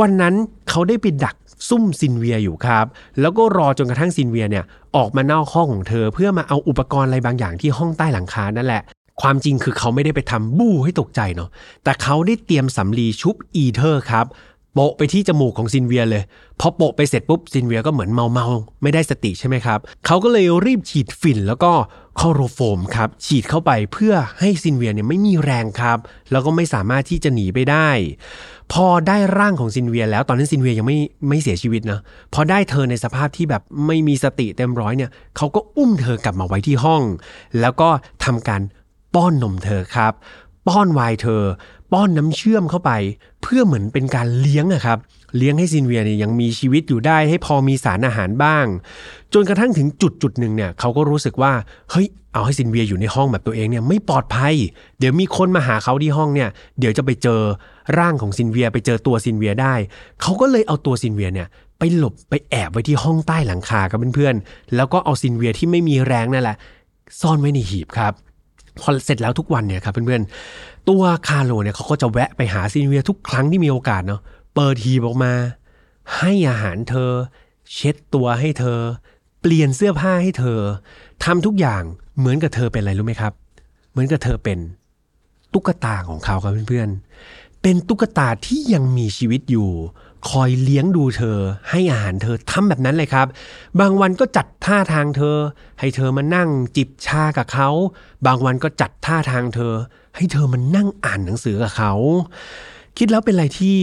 [0.00, 0.34] วันนั้น
[0.70, 1.36] เขาได้ไปดัก
[1.68, 2.86] ซุ่มซินเวียอยู่ครับ
[3.20, 4.64] แล้วก็รอจนกระทั่งซินเวียเนี่ย
[4.96, 8.82] ออกมานอกห้องของเธอ เพื่อมาเอาอุปกรณ์อะไรบางอย่างที่ห้องใต้หลังคานั่นแหละ
[9.22, 11.48] ความจริงคือเขาไม่ได้ไปทำ boo ให้ตกใจเนาะ
[11.84, 14.26] แต่เขาได้เตรียมสำลีชุบอีเทอร์ครับ
[14.74, 16.22] โปะไปที่จมูกของซินเวียเลย
[16.60, 18.46] พอโปะไปเสร็จปุ๊บซินเวียก็เหมือนเมาเมา
[18.82, 21.72] ไม่ได้สติใช่ไหมครับ เขาก็เลยรีบฉีดฝิ่นแล้วก็
[22.20, 25.98] คลอโรฟอร์มครับ ฉีดเข้าไปเพื่อให้ซินเวียเนี่ยไม่มีแรงครับ
[26.30, 27.88] แล้วก็ไม่สามารถที่จะหนีไปได้
[28.72, 30.98] พอได้ร่างของซินเวียแล้วตอนนั้นซินเวียยังไม่
[31.28, 32.00] ไม่เสียชีวิตนะ
[32.34, 37.02] พอได้เธอในสภาพที่แบบไม่มีสติเต็มร้อยเนี่ยเขาก็อุ้มเธอกลับมาไว้ที่ห้อง
[37.60, 37.88] แล้วก็
[38.24, 38.62] ทำการ
[39.14, 40.12] ป้อนนมเธอครับ
[40.68, 41.42] ป้อนไวน์เธอ
[41.92, 42.92] ป้อนน้ำเชื่อมเข้าไป
[43.42, 44.98] เพื่อเหมือนเป็นการเลี้ยงอะครับ
[45.36, 48.66] เลี้ยงให้ซินเวียเนี่ยยังมีชีวิตอยู่ได้ให้พอมีสารอาหารบ้าง
[49.32, 51.52] จนกระทั่งถึงจุดจุดหนึ่งเนี่ยเขาก็รู้สึกว่า
[51.90, 54.54] เฮ้ยเอาให้ซินเวียอยู่ในห้องแบบตัวเองเนี่ยไม่ปลอดภัย
[54.98, 56.48] เดี๋ยวมีคนมาหาเขาที่ห้องเนี่ย
[56.78, 57.40] เดี๋ยวจะไปเจอ
[57.98, 59.74] ร่างของซินเวียไปเจอตัวซินเวียได้
[60.22, 66.56] เขาก็เลยเอาตัวซินเวียเนี่ยไปหลบไปแอบไว้ที่ห้องใต้หลังคากับเพื่อนๆ แล้วก็เอาซินเวียที่ไม่มีแรงนั่นแหละ
[67.20, 68.12] ซ่อนไว้ในหีบครับ
[68.80, 74.20] พอเสร็จแล้วทุกวันเนี่ยครับเพื่อนๆ ตัวคาร์โลเนี่ยเขาก็จะแวะไปหาซินเวียทุกครั้งที่มีโอกาสเนาะ
[74.54, 75.32] เปิดหีบออกมา
[76.16, 77.10] ให้อาหารเธอ
[77.74, 78.78] เช็ดตัวให้เธอ
[79.40, 80.60] เปลี่ยนเสื้อผ้าให้เธอ
[81.24, 81.82] ทำทุกอย่าง
[82.18, 83.32] เหมือนกับเธอเป็นอะไรรู้ไหมครับ
[83.90, 84.58] เหมือนกับเธอเป็น
[85.52, 89.70] ตุ๊กตาของเขาครับเพื่อนๆ เป็นตุ๊กตาที่ยังมีชีวิตอยู่
[90.28, 91.38] คอยเลี้ยงดูเธอ
[91.70, 93.26] ให้อาหารเธอทำแบบนั้นเลยครับ
[93.80, 95.36] บางวันก็จัดท่าทางเธอ
[95.80, 97.68] ให้เธอมานั่งจิบชากับเขา
[98.26, 99.72] บางวันก็จัดท่าทางเธอ
[100.16, 101.92] ให้เธอมานั่งอ่านหนังสือกับเขา
[102.98, 103.74] คิดแล้วเป็นอะไรที่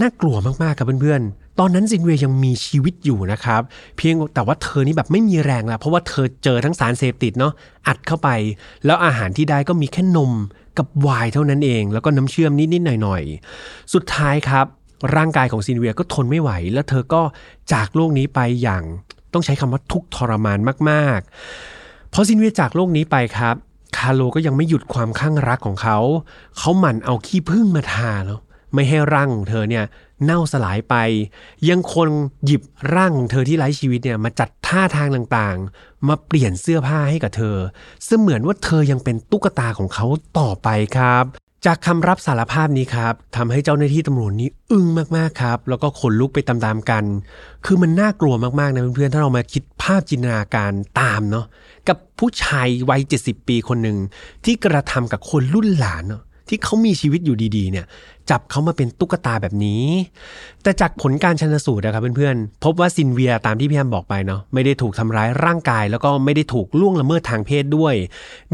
[0.00, 3.62] น่ากลัวมากๆครับเพื่อนๆ ตอนนั้นซินเวียยังมีชีวิตอยู่นะครับ
[3.96, 7.52] เพียงแต่ว่าเธอนี่แบบไม่มีแรงแล้วเพราะว่าเธอเจอทั้งสารเสพติดเนาะ
[7.86, 8.28] อัดเข้าไป
[8.84, 10.32] แล้วอาหารที่ได้ก็มีแค่นม
[10.78, 14.66] กับไวน์เท่านั้นเอง แล้วก็น้ำเชื่อมนิดๆหน่อยๆ สุดท้ายครับ
[15.16, 17.22] ร่างกายของซินเวียก็ทนไม่ไหว แล้วเธอก็
[17.72, 18.84] จากโลกนี้ไปอย่าง
[19.32, 20.58] ต้องใช้คำว่าทุกทรมาน
[20.90, 23.54] มากๆพอซินเวียจากโลกนี้ไปครับ
[23.96, 25.98] คาโลก็ยังไม่หยุดความข้างรักของเขา
[26.58, 28.38] เขาหมั่นเอาขี้ผึ้งมาทาแล้ว
[28.74, 29.84] ไม่ให้ร่างของเธอเนี่ย
[30.24, 30.94] เน่าสลายไป
[31.68, 32.08] ยังคน
[32.44, 32.62] หยิบ
[32.94, 37.56] ร่างของเธอที่ไร้ชีวิตเนี่ยมาจัดท่าทางต่างๆ มาเปลี่ยนเสื้อผ้าให้กับเธอ
[38.04, 40.06] เสมือนว่าเธอยังเป็นตุ๊กตาของเขา
[40.38, 41.26] ต่อไปครับ
[41.66, 44.86] จากคำรับสารภาพนี้ครับทำให้เจ้าหน้าที่ตำรวจนี้อึ้ง
[45.16, 47.04] มากๆครับ แล้วก็ขนลุกไปตามๆกัน
[47.64, 51.46] คือมันน่ากลัวมากๆนะเพื่อนๆถ้าเรามาคิดภาพจินตนาการตามเนาะ
[51.88, 53.98] กับผู้ชายวัย 70 ปีคนหนึ่ง
[54.44, 57.86] ที่กระทำกับคนรุ่นหลานเนาะ ที่เขามีชีวิตอยู่ดีๆ เนี่ย
[58.30, 59.84] จับเขามาเป็นตุ๊กตาแบบนี้
[60.62, 67.94] แต่จากผลการชันสูตรนะครับเพื่อนๆ พบว่าซินเวียตามที่พี่แอมบอกไปเนาะไม่ได้ถูกทำร้ายร่างกาย แล้วก็ไม่ได้ถูกล่วงละเมิดทางเพศด้วย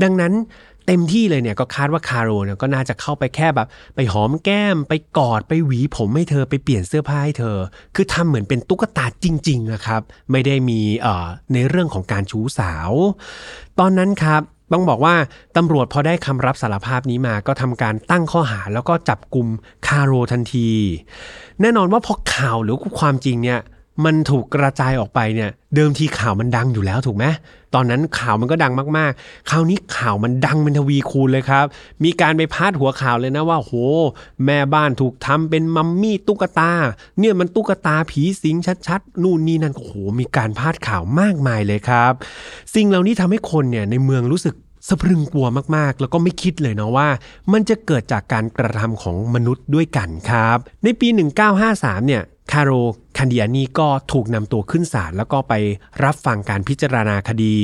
[0.02, 0.34] ดังนั้น
[0.86, 7.56] เต็มที่เลยเนี่ยก็คาดว่าคาโรเนี่ยก็น่าจะเข้าไปแค่แบบ ไปหอมแก้ม ไปกอดไปหวีผมให้เธอไปเปลี่ยนเสื้อผ้าให้เธอ
[7.94, 12.90] คือทำเหมือนเป็นตุ๊กตาจริงๆนะครับ ไม่ได้มีเอ่อในเรื่องของการชู้สาว
[13.78, 15.14] ตอนนั้นครับ ต้องบอกว่า
[15.56, 19.46] ตำรวจพอได้คำรับสารภาพนี้มาก็ทำการตั้งข้อหาแล้วก็จับกลุ่ม
[19.86, 20.68] คาโรทันที
[21.60, 23.60] แน่นอนว่าพอข่าวหรือความจริงเนี่ย
[24.04, 27.24] มันถูกกระจายออกไปเนี่ย เดิมทีข่าวมันดังอยู่แล้วถูกไหม
[27.74, 31.66] ตอนนั้นข่าวมันก็ดังมากๆ คราวนี้ข่าวมันดังเป็นทวีคูณเลยครับ
[32.04, 33.72] มีการไปพาดหัวข่าวเลยนะว่าโห
[34.44, 36.72] แม่บ้านถูกทำเป็นมัมมี่ตุ๊กตา
[37.18, 42.12] เนี่ยมันตุ๊กตาผีสิงชัดๆ นู่นนี่นั่นโอ้โหมีการพาดข่าวมากมายเลยครับ
[42.74, 44.54] สิ่งเหล่านี้ทำให้คนเนี่ยในเมืองรู้สึก
[44.88, 47.08] สะพรึงกลัวมากๆ แล้วก็ไม่คิดเลยนะว่า
[47.52, 51.08] มันจะเกิดจากการกระทำของมนุษย์ด้วยกันครับ ในปี
[51.58, 52.22] 1953 เนี่ย
[52.52, 52.70] คาโร
[53.16, 55.54] คันดิอานีก็ถูกนำตัวขึ้นศาลแล้วก็ไป
[56.04, 57.56] รับฟังการพิจารณาคดี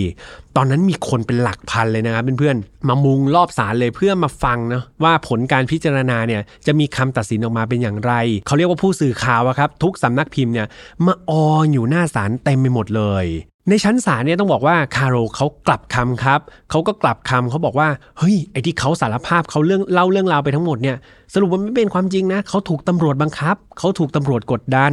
[0.57, 8.13] ตอนนั้นมีคนเป็นหลักพันเลยนะครับเพื่อนๆมามุงรอบศาลเลยเพื่อมาฟังนะว่าผลการพิจารณาเนี่ยจะมีคำตัดสินออกมาเป็นอย่างไร
[8.47, 10.67] เขาเรียกว่าผู้สื่อข่าวครับ ทุกสำนักพิมพ์เนี่ย
[11.07, 13.27] มาอออยู่หน้าศาลเต็มไปหมดเลย
[13.71, 16.41] ในชั้นศาลเนี่ยต้องบอกว่าคาโรเขากลับคำครับ
[16.71, 17.89] เขาก็กลับคำเขาบอกว่า
[18.19, 20.97] เฮ้ยไอ้ที่เขาสารภาพเขาเรื่องเล่าเรื่องราวไปทั้งหมดเนี่ย
[21.35, 24.93] สรุปว่าไม่เป็นความจริงนะเขาถูกตำรวจบังคับเขาถูกตำรวจกดดัน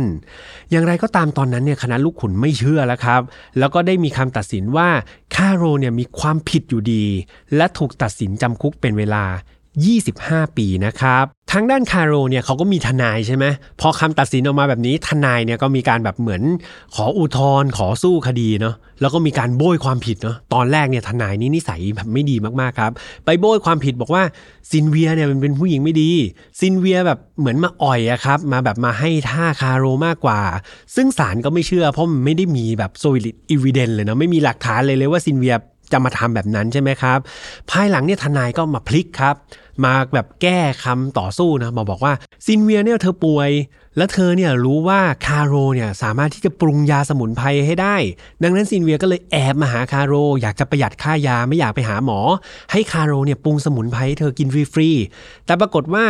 [0.71, 3.21] อย่างไรก็ตามตอนนั้นเนี่ยคณะลูกขุนไม่เชื่อแล้วครับ
[3.59, 4.87] แล้วก็ได้มีคำตัดสินว่า
[5.35, 7.05] คาโรเนี่ยมีความผิดอยู่ดี
[7.55, 9.23] และถูกตัดสินจำคุกเป็นเวลา
[9.83, 13.45] 25 ปีนะครับทางด้านคาโรเนี่ยเขาก็มีทนายใช่ไหม
[13.81, 16.41] พอคำตัดสินออกมาแบบนี้ทนายเนี่ยก็มีการแบบเหมือน
[16.95, 22.91] ขออุทธรณ์ขอสู้คดีเนาะแล้วก็มีการโบ้ยความผิดเนาะตอนแรกเนี่ยทนายนี่นิสัยแบบไม่ดีมากๆครับ
[23.25, 24.23] ไปโบ้ยความผิดบอกว่า
[24.71, 26.11] ซินเวียเนี่ยมันเป็นผู้หญิงไม่ดี
[26.59, 30.39] ซินเวียแบบเหมือนมาอ่อยอะครับมาแบบมาให้ท่าคาโรมากกว่า
[30.95, 35.55] ซึ่งศาลก็ไม่เชื่อเพราะมันไม่ได้มีแบบ solid evidence เลยนะไม่มีหลักฐานเลยเลยว่าซินเวีย
[35.91, 37.19] จะมาทำแบบนั้นใช่ไหมครับ
[37.69, 39.35] ภายหลังเนี่ยทนายก็มาพลิกครับ
[39.85, 42.13] มาแบบแก้คำต่อสู้นะมาบอกว่า
[42.45, 43.51] ซินเวียเนี่ยเธอป่วย
[43.97, 47.95] และเธอเนี่ยรู้ว่าคาโรเนี่ยสามารถที่จะปรุงยาสมุนไพรให้ได้
[48.43, 52.19] ดังนั้นซินเวียก็เลยแอบมาหาคาโร อยากจะประหยัดค่ายาไม่อยากไปหาหมอ
[52.71, 56.05] ให้คาโรเนี่ยปรุงสมุนไพรให้เธอกินฟรีๆแต่ปรากฏว่า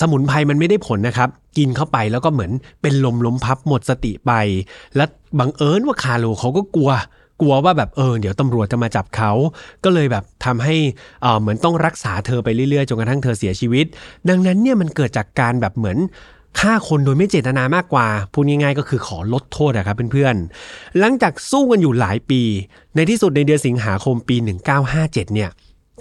[0.00, 1.28] สมุนไพรมันไม่ได้ผลนะครับ
[1.58, 2.52] กินเข้าไปแล้วก็เหมือน
[2.82, 4.32] เป็นลมล้มพับหมดสติไป
[4.96, 5.04] และ
[5.38, 6.90] บังเอิญว่าคาโรเขาก็กลัว
[7.42, 9.32] กลัวว่าแบบเออเดี๋ยวตำรวจจะมาจับเขา
[9.84, 10.76] ก็เลยแบบทำให้
[11.22, 13.86] เออเหมือนต้องรักษาเธอไปเรื่อยๆจนกระทั่งเธอเสียชีวิต
[14.28, 15.98] ดังนั้นเนี่ยมันเกิดจากการแบบเหมือน
[16.60, 22.42] ฆ่าคนโดยไม่เจตนามากกว่า พูดง่ายๆก็คือขอลดโทษอะครับเพื่อนๆ หลังจากสู้กันอยู่หลายปี
[22.94, 24.36] ในที่สุดในเดือนสิงหาคมปี
[24.84, 25.50] 1957 เนี่ย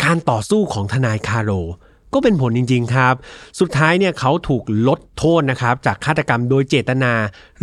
[0.04, 1.52] การต่อสู้ของทนายคาโร
[2.14, 3.16] ก็เป็นผลจริง ๆ ครับ
[3.60, 7.14] สุดท้ายเนี่ยเขาถูกลดโทษนะครับจากฆาตกรรมโดยเจตนา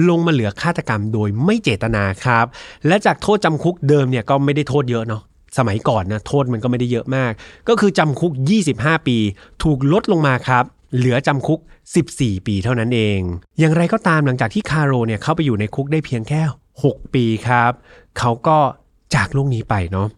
[0.08, 2.46] ลงมาเหลือฆาตกรรมโดยไม่เจตนาครับ
[2.86, 5.22] และจากโทษจำคุกเดิมเนี่ยก็ไม่ได้โทษเยอะเนาะ
[5.58, 7.32] สมัยก่อนนะโทษมันก็ไม่ได้เยอะมาก
[7.68, 8.32] ก็คือจำคุก
[8.70, 9.16] 25 ปี
[9.62, 10.64] ถูกลดลงมาครับ
[10.96, 11.60] เหลือจำคุก
[12.02, 13.20] 14 ปีเท่านั้นเอง
[13.58, 16.40] อย่างไรก็ตามหลังจากที่คาโรเนี่ยเข้าไปอยู่ในคุกได้เพียงแค่
[16.82, 17.72] 6 ปีครับ
[18.18, 18.58] เขาก็
[19.14, 20.08] จากโลกนี้ไปเนาะ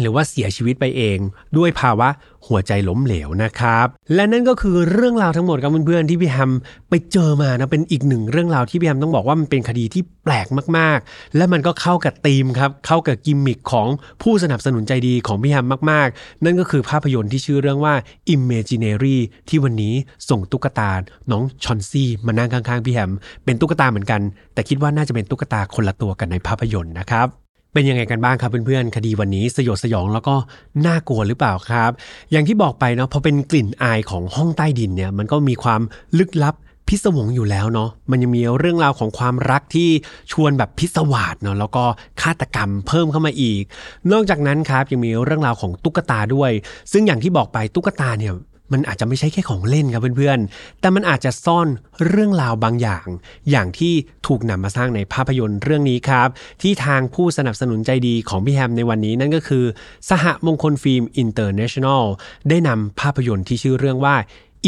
[0.00, 1.18] หรือว่าเสียชีวิตไปเอง
[1.56, 2.08] ด้วยภาวะ
[2.46, 6.50] หัวใจล้มเหลวนะครับ และนั่นก็คือเรื่องราวทั้งหมดครับเพื่อนๆที่พี่แฮม
[6.90, 10.46] ไปเจอมานะเป็นอีกหนึ่งเรื่องราวที่พี่แฮมต้องบอกว่ามันเป็นคดีที่แปลก
[10.78, 13.88] มากๆ และมันก็เข้ากับธีมครับเข้ากับกิมมิคของ
[14.22, 17.94] ผู้สนับสนุนใจดีของพี่แฮมมากๆ นั่นก็คือภาพยนตร์ที่ชื่อเรื่องว่า
[18.34, 19.16] Imaginary
[19.48, 19.94] ที่วันนี้
[20.28, 20.90] ส่งตุ๊กตา
[21.30, 23.10] น้องชอนซี่มานั่งข้างๆพี่แฮม
[23.44, 24.20] เป็นตุ๊กตาเหมือนกัน
[24.54, 27.41] แต่คิดว่าน่าจะเป็นตุ๊กตาคนละตัวกันในภาพยนตร์นะครับ
[27.72, 30.34] เป็นยังไงกันบ้างครับเพื่อนๆ คดีวันนี้สยดสยองแล้วก็
[30.86, 31.90] น่ากลัวหรือเปล่าครับ
[32.30, 35.80] อย่างที่บอกไปเนาะพอเป็นกลิ่นอายของห้องใต้ดินเนี่ยมันก็มีความ
[36.18, 36.54] ลึกลับ
[36.88, 39.88] พิศวงอยู่แล้วเนาะมันยังมีเรื่องราวของความรักที่
[40.32, 41.84] ชวนแบบพิศวาสเนาะแล้วก็
[42.22, 43.62] ฆาตกรรมเพิ่มเข้ามาอีก
[44.12, 46.50] นอกจากนั้นครับยังมีเรื่องราวของตุ๊กตาด้วย
[46.92, 48.34] ซึ่งอย่างที่บอกไปตุ๊กตาเนี่ย
[48.72, 51.68] มันอาจจะไม่ใช่แค่ของเล่นครับเพื่อนๆ แต่มันอาจจะซ่อน
[52.06, 53.06] เรื่องราวบางอย่าง
[53.50, 53.94] อย่างที่
[54.26, 56.28] ถูกนำมาสร้างในภาพยนตร์เรื่องนี้ครับ
[56.62, 59.64] ที่ทางผู้สนับสนุนใจดีของพี่แฮมในวันนี้นั่นก็คือ
[60.08, 62.04] สหมงคลฟิล์มอินเตอร์เนชั่นแนล
[62.48, 64.16] ได้นำภาพยนตร์ที่ชื่อเรื่องว่า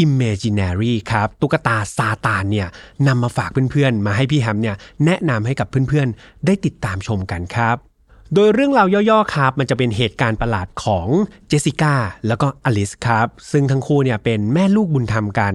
[0.03, 2.67] Imaginary ครับตุ๊กตาซาตานเนี่ย
[3.07, 4.75] นำมาฝากเพื่อนๆ มาให้พี่แฮมเนี่ย
[5.05, 7.94] แนะนำให้กับเพื่อนๆ ได้ติดตามชมกันครับ
[8.33, 11.07] โดยเรื่องราวย่อๆครับ มันจะเป็นเหตุการณ์ประหลาดของ
[11.47, 11.95] เจสสิก้า
[12.27, 15.53] แล้วก็อลิสครับ ซึ่งทั้งคู่เนี่ยเป็นแม่ลูกบุญธรรมกัน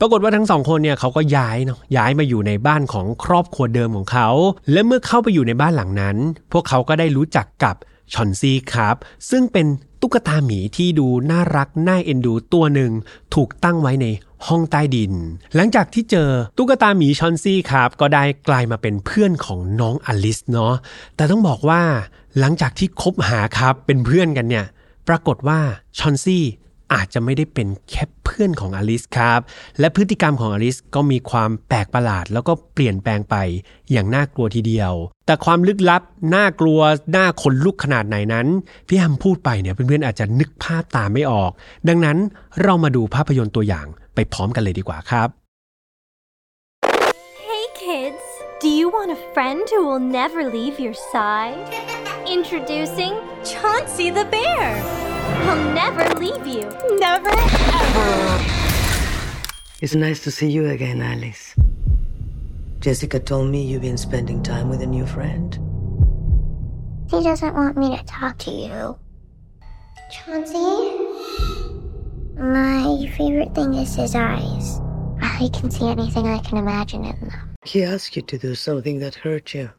[0.00, 4.28] ปรากฏว่าทั้งสองคนเนี่ยเขาก็ย้ายเนาะย้ายมาอยู่ในบ้านของครอบครัวเดิมของเขา
[4.72, 6.16] และเมื่อเข้าไปอยู่ในบ้านหลังนั้น
[6.52, 7.76] พวกเขาก็ได้รู้จักกับ
[8.12, 8.96] ชอนซีครับ
[9.30, 9.66] ซึ่งเป็น
[10.00, 12.92] ตุ๊กตาหมีที่ดูน่ารักน่าเอ็นดูตัวหนึ่ง
[13.34, 14.06] ถูกตั้งไว้ใน
[14.46, 15.12] ห้องใต้ดิน
[15.54, 20.74] หลังจากที่เจอตุ๊กตาหมีชอนซี่ครับ ก็ได้กลายมาเป็นเพื่อนของน้องอลิสเนาะ
[21.16, 21.82] แต่ต้องบอกว่า
[22.38, 24.66] หลังจากที่คบหาครับเป็นเพื่อนกันเนี่ย
[25.08, 25.60] ปรากฏว่า
[25.98, 26.44] ชอนซี่
[26.92, 29.40] อาจจะไม่ได้เป็นแค่เพื่อนของอลิสครับ
[29.80, 33.36] และพฤติกรรมของอลิสก็มีความแปลกประหลาด แล้วก็เปลี่ยนแปลงไป
[33.92, 34.92] อย่างน่ากลัวทีเดียว
[35.26, 36.02] แต่ความลึกลับ
[36.34, 36.80] น่ากลัว
[37.16, 38.46] น่าขนลุกขนาดไหนนั้น
[38.88, 41.50] พี่แฮมพูดไปเนี่ยเพื่อนๆอาจจะนึกภาพตามไม่ออก
[41.88, 42.18] ดังนั้น
[42.62, 45.28] เรามาดูภาพยนตร์ตัวอย่างไปพร้อมกันเลยดีกว่าครับ
[47.48, 48.24] Hey kids,
[48.62, 51.66] do you want a friend who will never leave your side?
[52.36, 53.14] Introducing
[53.50, 55.05] Chauncey the bear.
[55.44, 56.68] He'll never leave you.
[56.98, 58.44] Never ever.
[59.80, 61.54] It's nice to see you again, Alice.
[62.80, 65.58] Jessica told me you've been spending time with a new friend.
[67.10, 68.98] He doesn't want me to talk to you.
[70.10, 71.06] Chauncey?
[72.38, 74.80] My favorite thing is his eyes.
[75.20, 77.56] I can see anything I can imagine in them.
[77.64, 79.70] He asked you to do something that hurt you.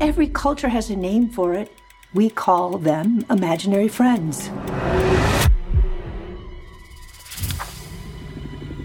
[0.00, 1.70] Every culture has a name for it.
[2.14, 4.48] We call them imaginary friends.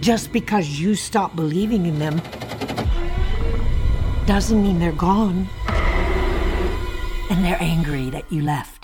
[0.02, 2.22] Just because you stop believing in them
[4.26, 5.48] doesn't mean they're gone.
[7.30, 8.75] And they're angry that you left.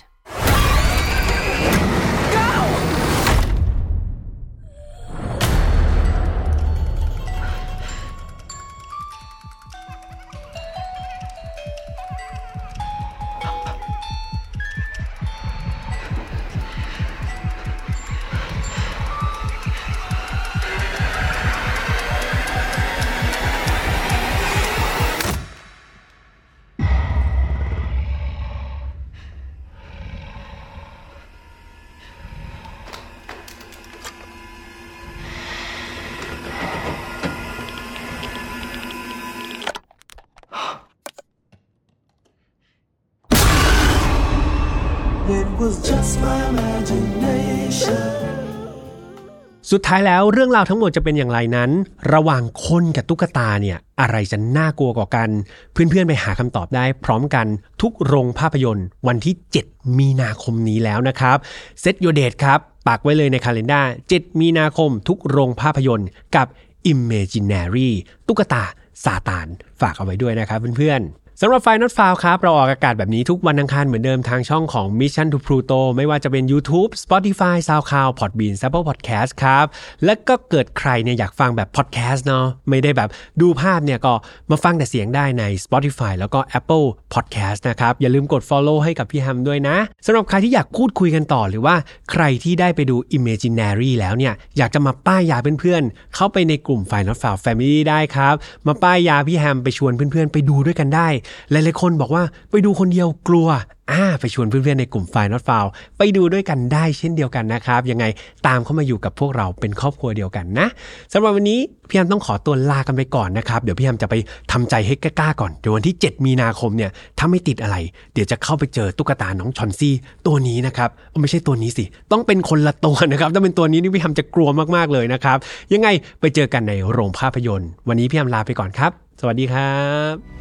[49.72, 51.72] สุดท้ายแล้วเรื่องราวทั้งหมดจะเป็นอย่างไรนั้น
[52.14, 55.30] ระหว่างคนกับตุ๊กตาเนี่ยอะไรจะน่ากลัวกว่ากัน
[55.72, 57.48] เพื่อนๆไปหาคำตอบได้พร้อมกัน
[57.82, 61.38] ทุกโรงภาพยนตร์ วันที่ 7 มีนาคมนี้แล้วนะครับ
[61.82, 66.48] เซตโยเดตครับปักไว้เลยในคาล endar 7 มีนาคมทุกโรงภาพยนตร์กับ
[66.92, 67.90] Imaginary
[68.28, 68.64] ตุ๊กตา
[69.04, 69.48] ซาตาน
[69.82, 79.66] ฝากเอาไว้ด้วยนะครับเพื่อนๆ สำหรับไฟนอตฟาวครับ เราออกอากาศแบบนี้ทุกวันอังคารเหมือนเดิมทางช่องของ Mission to Pluto ไม่ว่าจะเป็น YouTube Spotify SoundCloud Podbean Apple Podcast ครับ
[80.06, 83.10] และก็เกิดใครเนี่ยอยากฟังแบบ podcast เนาะไม่ได้แบบ
[83.42, 84.14] ดูภาพเนี่ยก็
[84.52, 91.76] มาฟังแต่เสียงได้ใน Spotify แล้วก็ Apple Podcast นะครับ อย่าลืมกด follow ให้กับพี่แฮมด้วยนะสำหรับใครที่อยากพูดคุยกันต่อหรือว่า
[92.12, 98.36] ใครที่ได้ไปดู Imaginary แล้วเนี่ยอยากจะมาป้ายยาเพื่อนๆเข้าไปในกลุ่ม f i n a l f i l e Family ได้ครับ
[98.68, 101.10] มาป้ายยาพี่แฮมไปชวนเพื่อนๆ ไปดูด้วยกันได้
[101.52, 103.48] หลายๆคนบอกว่าไปดูคนเดียวกลัว
[103.92, 108.06] อ่าไปชวนเพื่อนๆในกลุ่ม f i n a l f i l e ไปดูด้วยกันได้เช่นเดียวกันนะครับ ยังไง
[108.48, 110.68] ตามเข้ามาอยู่กับพวกเราเป็นครอบครัวเดียวกันนะ
[111.14, 111.60] สำหรับวันนี้
[111.90, 114.16] พี่แฮมต้องขอตัวลากันไปก่อนนะครับ เดี๋ยวพี่แฮมจะไป
[114.52, 117.76] ทำใจให้กล้าๆก่อนเดี๋ยววันที่ 7 มีนาคมเนี่ยถ้าไม่ติดอะไร
[118.14, 119.94] เดี๋ยวจะเข้าไปเจอตุ๊กตาน้องชอนซี่
[120.28, 120.90] ตัวนี้นะครับ
[121.22, 125.38] ไม่ใช่ตัวนี้สิ ต้องเป็นคนละตัวนะครับถ้าเป็นตัวนี้นี่พี่แฮมจะกลัวมากๆเลยนะครับ
[125.74, 125.88] ยังไง
[126.20, 129.74] ไปเจอกันในโรงภาพยนตร์ วันนี้พี่แฮมลาไปก่อนครับ สวัสดีครั
[130.14, 130.41] บ